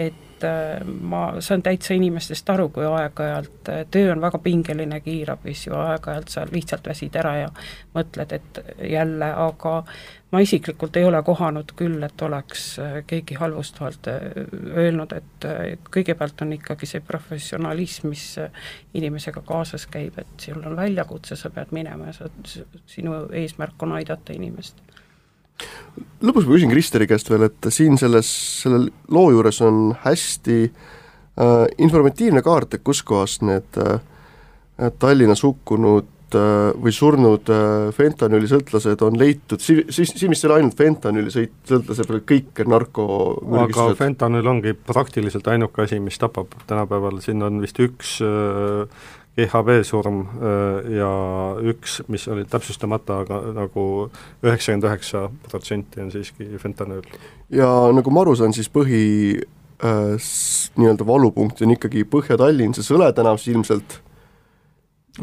et 0.00 0.44
äh, 0.44 0.84
ma 0.84 1.34
saan 1.44 1.62
täitsa 1.62 1.94
inimestest 1.94 2.48
aru, 2.50 2.68
kui 2.72 2.86
aeg-ajalt, 2.88 3.68
äh, 3.68 3.82
töö 3.92 4.12
on 4.14 4.22
väga 4.24 4.38
pingeline 4.40 5.00
kiirabis 5.04 5.66
ju, 5.66 5.74
aeg-ajalt 5.76 6.32
sa 6.32 6.46
lihtsalt 6.48 6.88
väsid 6.88 7.18
ära 7.20 7.34
ja 7.42 7.50
mõtled, 7.94 8.32
et 8.32 8.60
jälle, 8.88 9.28
aga 9.44 9.74
ma 10.32 10.40
isiklikult 10.40 10.96
ei 10.96 11.04
ole 11.04 11.20
kohanud 11.26 11.74
küll, 11.76 12.00
et 12.06 12.24
oleks 12.24 12.64
äh, 12.80 12.98
keegi 13.06 13.36
halvustavalt 13.42 14.08
öelnud, 14.08 15.12
et 15.12 15.48
kõigepealt 15.92 16.46
on 16.46 16.56
ikkagi 16.56 16.88
see 16.88 17.04
professionalism, 17.04 18.08
mis 18.14 18.26
inimesega 18.96 19.44
kaasas 19.44 19.84
käib, 19.92 20.16
et 20.22 20.48
sul 20.48 20.64
on 20.64 20.78
väljakutse, 20.80 21.36
sa 21.36 21.52
pead 21.52 21.76
minema 21.76 22.08
ja 22.08 22.16
sa, 22.22 22.32
sinu 22.88 23.26
eesmärk 23.42 23.84
on 23.84 23.98
aidata 24.00 24.32
inimest 24.32 24.80
lõpus 26.24 26.46
ma 26.46 26.54
küsin 26.54 26.72
Kristeri 26.72 27.08
käest 27.10 27.30
veel, 27.32 27.48
et 27.48 27.70
siin 27.72 27.98
selles, 28.00 28.30
selle 28.62 28.88
loo 29.12 29.30
juures 29.34 29.60
on 29.64 29.90
hästi 30.04 30.62
äh, 30.68 31.66
informatiivne 31.78 32.44
kaart, 32.46 32.76
et 32.76 32.86
kuskohast 32.86 33.44
need 33.46 33.80
äh, 33.80 34.00
Tallinnas 35.00 35.42
hukkunud 35.44 36.36
äh, 36.36 36.72
või 36.80 36.92
surnud 36.94 37.50
äh, 37.52 37.88
fentanüülisõltlased 37.96 39.04
on 39.06 39.18
leitud, 39.20 39.62
si-, 39.64 39.84
siis, 39.92 40.12
siin 40.16 40.32
vist 40.32 40.44
ei 40.44 40.50
ole 40.50 40.60
ainult 40.60 40.76
fentanüülisõltlased, 40.78 42.12
vaid 42.12 42.26
kõik 42.28 42.64
narko 42.68 43.06
aga 43.64 43.88
fentanüül 43.98 44.52
ongi 44.54 44.74
praktiliselt 44.74 45.48
ainuke 45.52 45.84
asi, 45.86 46.00
mis 46.04 46.20
tapab 46.20 46.52
tänapäeval, 46.70 47.20
siin 47.24 47.44
on 47.46 47.60
vist 47.64 47.80
üks 47.80 48.18
äh, 48.24 49.08
GHB 49.40 49.80
surm 49.88 50.20
äh, 50.20 50.90
ja 50.98 51.10
üks, 51.72 52.00
mis 52.12 52.26
oli 52.28 52.44
täpsustamata, 52.48 53.22
aga 53.24 53.40
nagu 53.56 53.86
üheksakümmend 54.44 54.88
üheksa 54.88 55.26
protsenti 55.48 56.04
on 56.04 56.12
siiski 56.12 56.50
fentanüül. 56.60 57.08
ja 57.50 57.70
nagu 57.94 58.12
ma 58.12 58.24
aru 58.24 58.36
saan, 58.36 58.54
siis 58.56 58.68
põhi 58.72 59.02
äh, 59.40 60.30
nii-öelda 60.76 61.06
valupunkt 61.08 61.62
on 61.64 61.74
ikkagi 61.76 62.04
Põhja-Tallinn, 62.04 62.76
see 62.76 62.86
Sõle 62.86 63.10
tänav 63.16 63.40
siis 63.40 63.56
ilmselt 63.56 64.00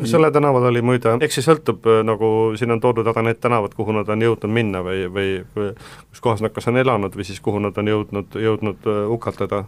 Sõle 0.05 0.27
tänaval 0.35 0.67
oli 0.67 0.81
muide, 0.83 1.13
eks 1.23 1.39
see 1.39 1.45
sõltub, 1.45 1.85
äh, 1.87 2.01
nagu 2.05 2.29
siin 2.59 2.75
on 2.75 2.81
toodud 2.83 3.07
ära 3.07 3.23
need 3.23 3.39
tänavad, 3.41 3.73
kuhu 3.77 3.95
nad 3.95 4.09
on 4.11 4.25
jõudnud 4.25 4.51
minna 4.51 4.81
või, 4.85 5.05
või 5.13 5.29
kus 5.55 6.21
kohas 6.21 6.43
nad 6.43 6.53
kas 6.53 6.67
on 6.67 6.77
elanud 6.81 7.15
või 7.15 7.25
siis 7.25 7.39
kuhu 7.41 7.61
nad 7.63 7.77
on 7.79 7.87
jõudnud, 7.93 8.35
jõudnud 8.35 8.89
äh, 8.91 8.99
hukatada 9.07 9.63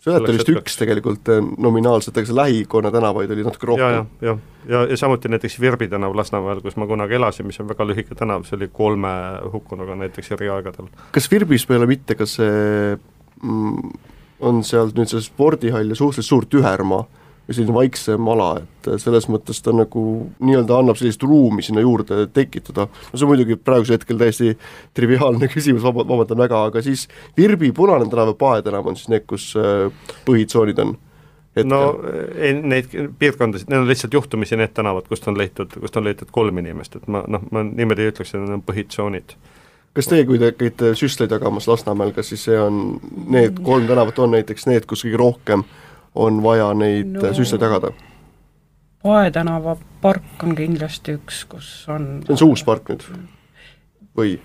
Sõnet 0.00 0.24
oli 0.24 0.38
vist 0.38 0.48
üks 0.48 0.78
tegelikult 0.80 1.28
eh, 1.28 1.42
nominaalselt, 1.60 2.16
aga 2.16 2.28
see 2.30 2.36
lähikonna 2.38 2.92
tänavaid 2.94 3.34
oli 3.34 3.44
natuke 3.44 3.68
rohkem. 3.68 3.98
ja, 3.98 4.04
ja, 4.24 4.30
ja, 4.30 4.36
ja, 4.72 4.82
ja 4.92 4.96
samuti 4.96 5.28
näiteks 5.28 5.58
Virbi 5.60 5.90
tänav 5.92 6.16
Lasnamäel, 6.16 6.62
kus 6.64 6.78
ma 6.80 6.88
kunagi 6.88 7.18
elasin, 7.18 7.48
mis 7.48 7.60
on 7.60 7.68
väga 7.68 7.84
lühike 7.84 8.16
tänav, 8.16 8.46
see 8.48 8.56
oli 8.56 8.70
kolme 8.72 9.12
hukkunuga 9.52 9.98
näiteks 10.00 10.32
eri 10.38 10.48
aegadel. 10.54 10.88
kas 11.12 11.28
Virbis 11.32 11.68
peale 11.68 11.88
mitte 11.90 12.16
ka 12.16 12.28
see 12.28 12.96
mm, 12.96 13.92
on 14.48 14.64
seal 14.64 14.94
nüüd 14.96 15.12
see 15.12 15.20
spordihall 15.24 15.92
ja 15.92 15.98
suhteliselt 16.00 16.32
suur 16.32 16.48
tühermaa 16.48 17.04
selline 17.54 17.74
vaiksem 17.74 18.28
ala, 18.32 18.48
et 18.60 18.88
selles 19.02 19.26
mõttes 19.30 19.60
ta 19.64 19.74
nagu 19.74 20.04
nii-öelda 20.38 20.78
annab 20.80 20.98
sellist 21.00 21.22
ruumi 21.26 21.64
sinna 21.66 21.82
juurde 21.84 22.26
tekitada. 22.34 22.86
no 22.86 23.18
see 23.18 23.26
on 23.26 23.32
muidugi 23.32 23.58
praegusel 23.58 23.98
hetkel 23.98 24.18
täiesti 24.20 24.56
triviaalne 24.94 25.50
küsimus, 25.54 25.84
vaba, 25.86 26.06
vabandan 26.08 26.42
väga, 26.44 26.64
aga 26.70 26.82
siis 26.86 27.06
Virbi, 27.36 27.72
Punane 27.76 28.08
tänav 28.10 28.32
ja 28.32 28.38
Pae 28.38 28.64
tänav 28.66 28.86
on 28.86 28.98
siis 28.98 29.10
need, 29.12 29.26
kus 29.30 29.52
äh, 29.58 29.88
põhitsoonid 30.28 30.82
on? 30.84 30.96
Hetkel. 31.50 31.70
no 31.72 31.82
ei, 32.38 32.52
neid 32.54 32.92
piirkondasid, 33.18 33.70
need 33.72 33.82
on 33.82 33.88
lihtsalt 33.90 34.14
juhtumisi 34.14 34.54
need 34.54 34.70
tänavad, 34.74 35.08
kust 35.10 35.26
on 35.26 35.38
leitud, 35.38 35.72
kust 35.82 35.96
on 35.98 36.06
leitud 36.06 36.30
kolm 36.30 36.60
inimest, 36.62 36.94
et 37.00 37.08
ma 37.10 37.24
noh, 37.26 37.42
ma 37.50 37.64
niimoodi 37.66 38.06
ei 38.06 38.12
ütleks, 38.12 38.36
et 38.36 38.44
need 38.44 38.60
on 38.60 38.62
põhitsoonid 38.68 39.34
kas 39.96 40.06
teie, 40.06 40.22
kui 40.26 40.38
te 40.38 40.52
käite 40.54 40.92
süstlaid 40.98 41.32
jagamas 41.34 41.66
Lasnamäel, 41.66 42.12
kas 42.14 42.30
siis 42.30 42.46
see 42.46 42.58
on, 42.60 43.00
need 43.34 43.58
kolm 43.66 43.88
tänavat 43.90 44.18
on 44.22 44.36
näiteks 44.36 44.68
need, 44.70 44.86
kus 44.86 45.02
kõige 45.02 45.18
rohkem 45.18 45.66
on 46.14 46.42
vaja 46.42 46.70
neid 46.74 47.12
no, 47.14 47.32
süste 47.36 47.58
tagada? 47.60 47.92
Pae 49.00 49.30
tänava 49.32 49.76
park 50.02 50.42
on 50.44 50.54
kindlasti 50.56 51.16
üks, 51.16 51.44
kus 51.48 51.68
on 51.88 52.20
see 52.26 52.34
on 52.34 52.40
see 52.40 52.48
uus 52.48 52.64
park 52.66 52.90
nüüd 52.92 53.06
või? 54.18 54.38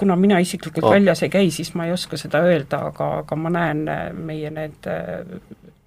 kuna 0.00 0.16
mina 0.16 0.38
isiklikult 0.40 0.84
ah. 0.84 0.94
väljas 0.96 1.22
ei 1.22 1.32
käi, 1.32 1.50
siis 1.52 1.74
ma 1.76 1.86
ei 1.86 1.92
oska 1.92 2.16
seda 2.20 2.40
öelda, 2.44 2.84
aga, 2.90 3.10
aga 3.22 3.36
ma 3.36 3.52
näen 3.52 3.82
äh, 3.88 4.06
meie 4.16 4.50
need 4.52 4.88
äh, 4.88 5.40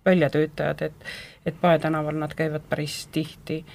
väljatöötajad, 0.05 0.85
et 0.89 1.15
et 1.45 1.57
Pae 1.59 1.79
tänaval 1.79 2.15
nad 2.15 2.31
käivad 2.39 2.63
päris 2.69 3.07
tihti, 3.11 3.65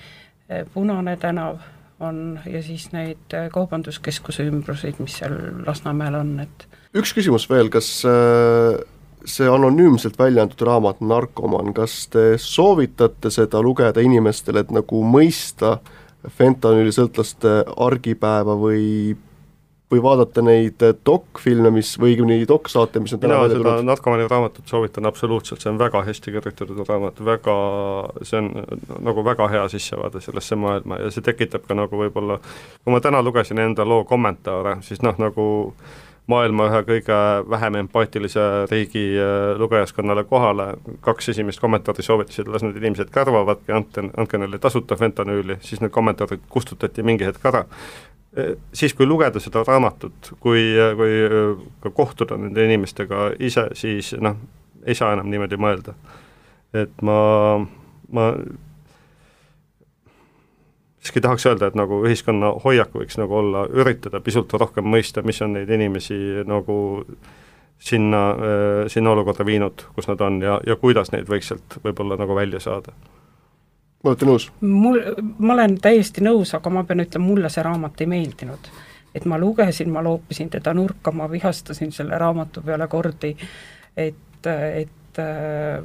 äh, 0.51 0.64
Punane 0.75 1.17
tänav 1.17 1.59
on 2.01 2.38
ja 2.47 2.62
siis 2.62 2.93
neid 2.95 3.35
kaubanduskeskuse 3.53 4.47
ümbruseid, 4.49 5.01
mis 5.03 5.19
seal 5.19 5.35
Lasnamäel 5.67 6.14
on, 6.14 6.38
et 6.47 6.69
üks 6.97 7.12
küsimus 7.14 7.51
veel, 7.51 7.71
kas 7.75 7.91
äh 8.07 8.79
see 9.24 9.48
anonüümselt 9.50 10.18
välja 10.18 10.44
antud 10.44 10.66
raamat 10.66 11.00
Narkoman, 11.00 11.72
kas 11.74 12.07
te 12.12 12.35
soovitate 12.38 13.31
seda 13.35 13.62
lugeda 13.62 14.02
inimestele, 14.04 14.64
et 14.64 14.74
nagu 14.74 15.02
mõista 15.04 15.78
fentanüülisõltlaste 16.38 17.62
argipäeva 17.76 18.59
või 18.59 19.16
või 19.88 20.02
vaadata 20.02 20.42
neid 20.44 20.83
dokfilme, 21.07 21.70
mis, 21.72 21.94
või 22.00 22.12
õigemini 22.12 22.48
doksaate, 22.48 23.00
mis 23.00 23.14
on 23.16 23.22
mina 23.22 23.38
seda 23.48 23.76
narkomani 23.85 24.26
raamatut 24.28 24.68
soovitan 24.68 25.09
absoluutselt, 25.09 25.62
see 25.64 25.70
on 25.72 25.78
väga 25.81 26.02
hästi 26.04 26.35
kirjutatud 26.35 26.83
raamat, 26.88 27.22
väga, 27.24 27.54
see 28.20 28.42
on 28.42 28.50
nagu 29.07 29.24
väga 29.24 29.48
hea 29.48 29.62
sissevaade 29.72 30.20
sellesse 30.20 30.59
maailma 30.61 31.00
ja 31.00 31.12
see 31.14 31.24
tekitab 31.24 31.64
ka 31.68 31.76
nagu 31.78 32.02
võib-olla, 32.02 32.37
kui 32.85 32.92
ma 32.92 33.00
täna 33.04 33.22
lugesin 33.24 33.64
enda 33.64 33.88
loo 33.88 34.04
kommentaare, 34.09 34.76
siis 34.85 35.00
noh, 35.04 35.16
nagu 35.18 35.48
maailma 36.29 36.67
ühe 36.69 36.81
kõige 36.87 37.19
vähem 37.51 37.79
empaatilise 37.83 38.43
riigi 38.71 39.05
äh, 39.17 39.55
lugejaskonnale 39.61 40.25
kohale, 40.29 40.69
kaks 41.05 41.33
esimest 41.33 41.61
kommentaari 41.61 42.05
soovitasid, 42.05 42.51
las 42.53 42.64
need 42.64 42.77
inimesed 42.81 43.11
kärvavadki, 43.14 43.73
andke, 43.73 44.05
andke 44.17 44.41
neile 44.41 44.61
tasuta 44.61 44.97
fentanüüli, 45.01 45.59
siis 45.64 45.81
need 45.81 45.95
kommentaarid 45.95 46.45
kustutati 46.53 47.05
mingi 47.07 47.27
hetk 47.29 47.49
ära. 47.49 47.64
Äh, 48.37 48.55
siis, 48.77 48.95
kui 48.95 49.09
lugeda 49.09 49.41
seda 49.41 49.64
raamatut, 49.67 50.35
kui, 50.41 50.69
kui 51.01 51.19
äh, 51.25 51.67
ka 51.85 51.93
kohtuda 51.97 52.37
nende 52.41 52.69
inimestega 52.69 53.33
ise, 53.41 53.71
siis 53.79 54.12
noh, 54.21 54.37
ei 54.85 54.97
saa 54.99 55.14
enam 55.17 55.31
niimoodi 55.33 55.61
mõelda. 55.61 55.97
et 56.77 57.03
ma, 57.03 57.14
ma 58.12 58.25
siiski 61.09 61.23
tahaks 61.25 61.47
öelda, 61.49 61.71
et 61.71 61.77
nagu 61.79 62.03
ühiskonna 62.05 62.53
hoiak 62.64 62.92
võiks 62.92 63.16
nagu 63.16 63.38
olla, 63.40 63.64
üritada 63.73 64.21
pisut 64.21 64.53
rohkem 64.61 64.85
mõista, 64.85 65.23
mis 65.25 65.40
on 65.42 65.55
neid 65.57 65.71
inimesi 65.73 66.18
nagu 66.47 66.75
sinna, 67.79 68.21
äh, 68.31 68.83
sinna 68.92 69.14
olukorda 69.14 69.47
viinud, 69.49 69.87
kus 69.94 70.09
nad 70.11 70.21
on 70.21 70.42
ja, 70.42 70.59
ja 70.66 70.77
kuidas 70.77 71.12
neid 71.14 71.31
võiks 71.31 71.49
sealt 71.49 71.79
võib-olla 71.85 72.18
nagu 72.21 72.37
välja 72.37 72.61
saada. 72.61 72.92
olete 74.05 74.29
nõus? 74.29 74.51
mul, 74.61 75.01
ma 75.38 75.57
olen 75.57 75.79
täiesti 75.81 76.25
nõus, 76.25 76.53
aga 76.55 76.71
ma 76.71 76.85
pean 76.85 77.01
ütlema, 77.07 77.27
mulle 77.27 77.51
see 77.51 77.64
raamat 77.64 78.05
ei 78.05 78.12
meeldinud. 78.12 78.71
et 79.14 79.25
ma 79.25 79.38
lugesin, 79.38 79.90
ma 79.90 80.05
loopisin 80.05 80.51
teda 80.51 80.75
nurka, 80.75 81.12
ma 81.12 81.31
vihastasin 81.31 81.92
selle 81.92 82.18
raamatu 82.18 82.62
peale 82.62 82.88
kordi, 82.88 83.37
et 83.97 84.25
et 84.47 84.88
et 85.18 85.18
äh, 85.18 85.83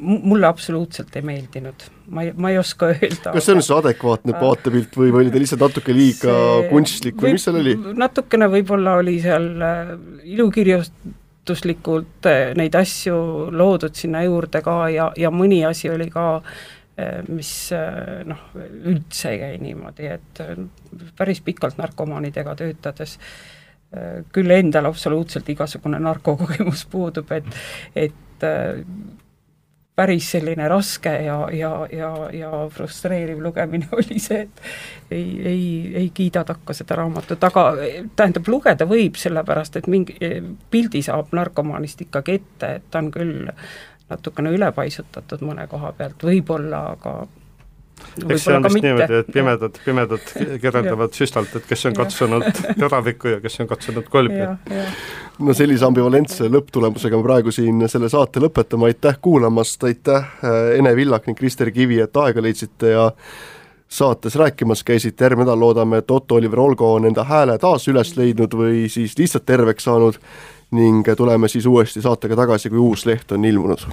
mulle 0.00 0.46
absoluutselt 0.46 1.16
ei 1.16 1.22
meeldinud, 1.26 1.84
ma 2.10 2.22
ei, 2.26 2.32
ma 2.36 2.50
ei 2.50 2.58
oska 2.58 2.86
öelda. 2.92 3.32
kas 3.32 3.44
see 3.46 3.54
on 3.54 3.62
siis 3.62 3.76
adekvaatne 3.76 4.32
vaatepilt 4.40 4.96
või, 4.98 5.10
või 5.14 5.20
oli 5.24 5.34
ta 5.34 5.42
lihtsalt 5.42 5.62
natuke 5.64 5.92
liiga 5.96 6.34
kunstlik 6.70 7.16
või 7.22 7.32
mis 7.36 7.44
seal 7.46 7.60
oli? 7.60 7.74
natukene 8.04 8.46
võib-olla 8.52 8.90
oli 9.00 9.16
seal 9.22 9.48
ilukirjastuslikult 10.36 12.30
neid 12.60 12.74
asju 12.80 13.16
loodud 13.54 13.94
sinna 13.98 14.24
juurde 14.26 14.58
ka 14.64 14.76
ja, 14.92 15.06
ja 15.20 15.28
mõni 15.34 15.60
asi 15.68 15.90
oli 15.92 16.08
ka 16.12 16.26
mis 17.26 17.50
noh, 18.30 18.42
üldse 18.86 19.30
ei 19.34 19.38
käi 19.40 19.56
niimoodi, 19.58 20.06
et 20.14 20.42
päris 21.18 21.40
pikalt 21.42 21.78
narkomaanidega 21.80 22.54
töötades 22.60 23.16
äh, 23.18 24.22
küll 24.32 24.50
endal 24.54 24.88
absoluutselt 24.90 25.48
igasugune 25.50 25.98
narkokogemus 26.02 26.86
puudub, 26.90 27.30
et, 27.34 27.50
et 27.96 28.46
äh, 28.46 28.80
päris 29.96 30.30
selline 30.34 30.68
raske 30.68 31.10
ja, 31.24 31.36
ja, 31.52 31.70
ja, 31.92 32.10
ja 32.32 32.50
frustreeriv 32.70 33.42
lugemine 33.42 33.88
oli 33.98 34.18
see, 34.18 34.40
et 34.42 34.62
ei, 35.10 35.26
ei, 35.46 35.66
ei 36.02 36.10
kiida 36.14 36.44
takka 36.44 36.74
seda 36.74 36.98
raamatut, 36.98 37.44
aga 37.44 37.66
tähendab, 38.16 38.48
lugeda 38.50 38.88
võib, 38.90 39.18
sellepärast 39.20 39.78
et 39.78 39.90
mingi 39.90 40.18
pildi 40.70 41.02
saab 41.06 41.34
narkomaanist 41.36 42.06
ikkagi 42.08 42.38
ette, 42.40 42.74
et 42.80 42.90
ta 42.90 43.02
on 43.02 43.12
küll 43.14 43.46
natukene 44.10 44.52
ülepaisutatud 44.54 45.46
mõne 45.46 45.66
koha 45.70 45.94
pealt 45.96 46.26
võib-olla, 46.26 46.84
aga 46.98 47.16
eks 48.28 48.44
see 48.44 48.54
on 48.56 48.66
vist 48.66 48.80
niimoodi, 48.84 49.20
et 49.22 49.30
pimedad, 49.34 49.78
pimedad 49.84 50.32
kirjeldavad 50.62 51.16
süstalt, 51.16 51.54
et 51.58 51.66
kes 51.68 51.86
on 51.90 51.96
katsunud 51.96 52.46
teravikku 52.82 53.36
ja 53.36 53.40
kes 53.44 53.60
on 53.64 53.70
katsunud 53.70 54.10
kolbi. 54.12 54.44
no 55.38 55.56
sellise 55.56 55.86
ambivalentse 55.88 56.48
lõpptulemusega 56.52 57.18
me 57.18 57.26
praegu 57.26 57.54
siin 57.54 57.82
selle 57.90 58.10
saate 58.12 58.42
lõpetame, 58.44 58.90
aitäh 58.92 59.18
kuulamast, 59.22 59.84
aitäh 59.84 60.30
äh, 60.44 60.78
Ene 60.78 60.94
Villak 60.96 61.26
ning 61.26 61.38
Krister 61.38 61.70
Kivi, 61.74 62.00
et 62.04 62.22
aega 62.24 62.42
leidsite 62.42 62.94
ja 62.94 63.10
saates 63.88 64.36
rääkimas 64.36 64.82
käisite, 64.84 65.24
järgmine 65.24 65.46
nädal 65.46 65.60
loodame, 65.60 66.02
et 66.02 66.10
Otto-Oliver 66.10 66.60
Olgo 66.60 66.94
on 66.94 67.06
enda 67.06 67.24
hääle 67.24 67.58
taas 67.62 67.86
üles 67.88 68.16
leidnud 68.16 68.56
või 68.58 68.88
siis 68.90 69.18
lihtsalt 69.18 69.46
terveks 69.46 69.86
saanud 69.86 70.18
ning 70.74 71.06
tuleme 71.16 71.48
siis 71.48 71.66
uuesti 71.66 72.02
saatega 72.02 72.36
tagasi, 72.36 72.70
kui 72.70 72.82
uus 72.82 73.06
leht 73.06 73.32
on 73.32 73.44
ilmunud. 73.44 73.86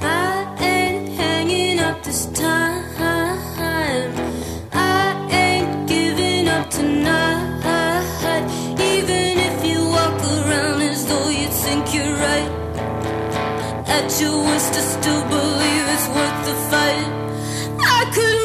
At 14.01 14.21
your 14.21 14.37
worst 14.43 14.73
to 14.73 14.81
still 14.81 15.23
believe 15.27 15.85
it's 15.93 16.07
worth 16.07 16.45
the 16.45 16.55
fight. 16.69 17.07
I 17.79 18.11
could 18.13 18.40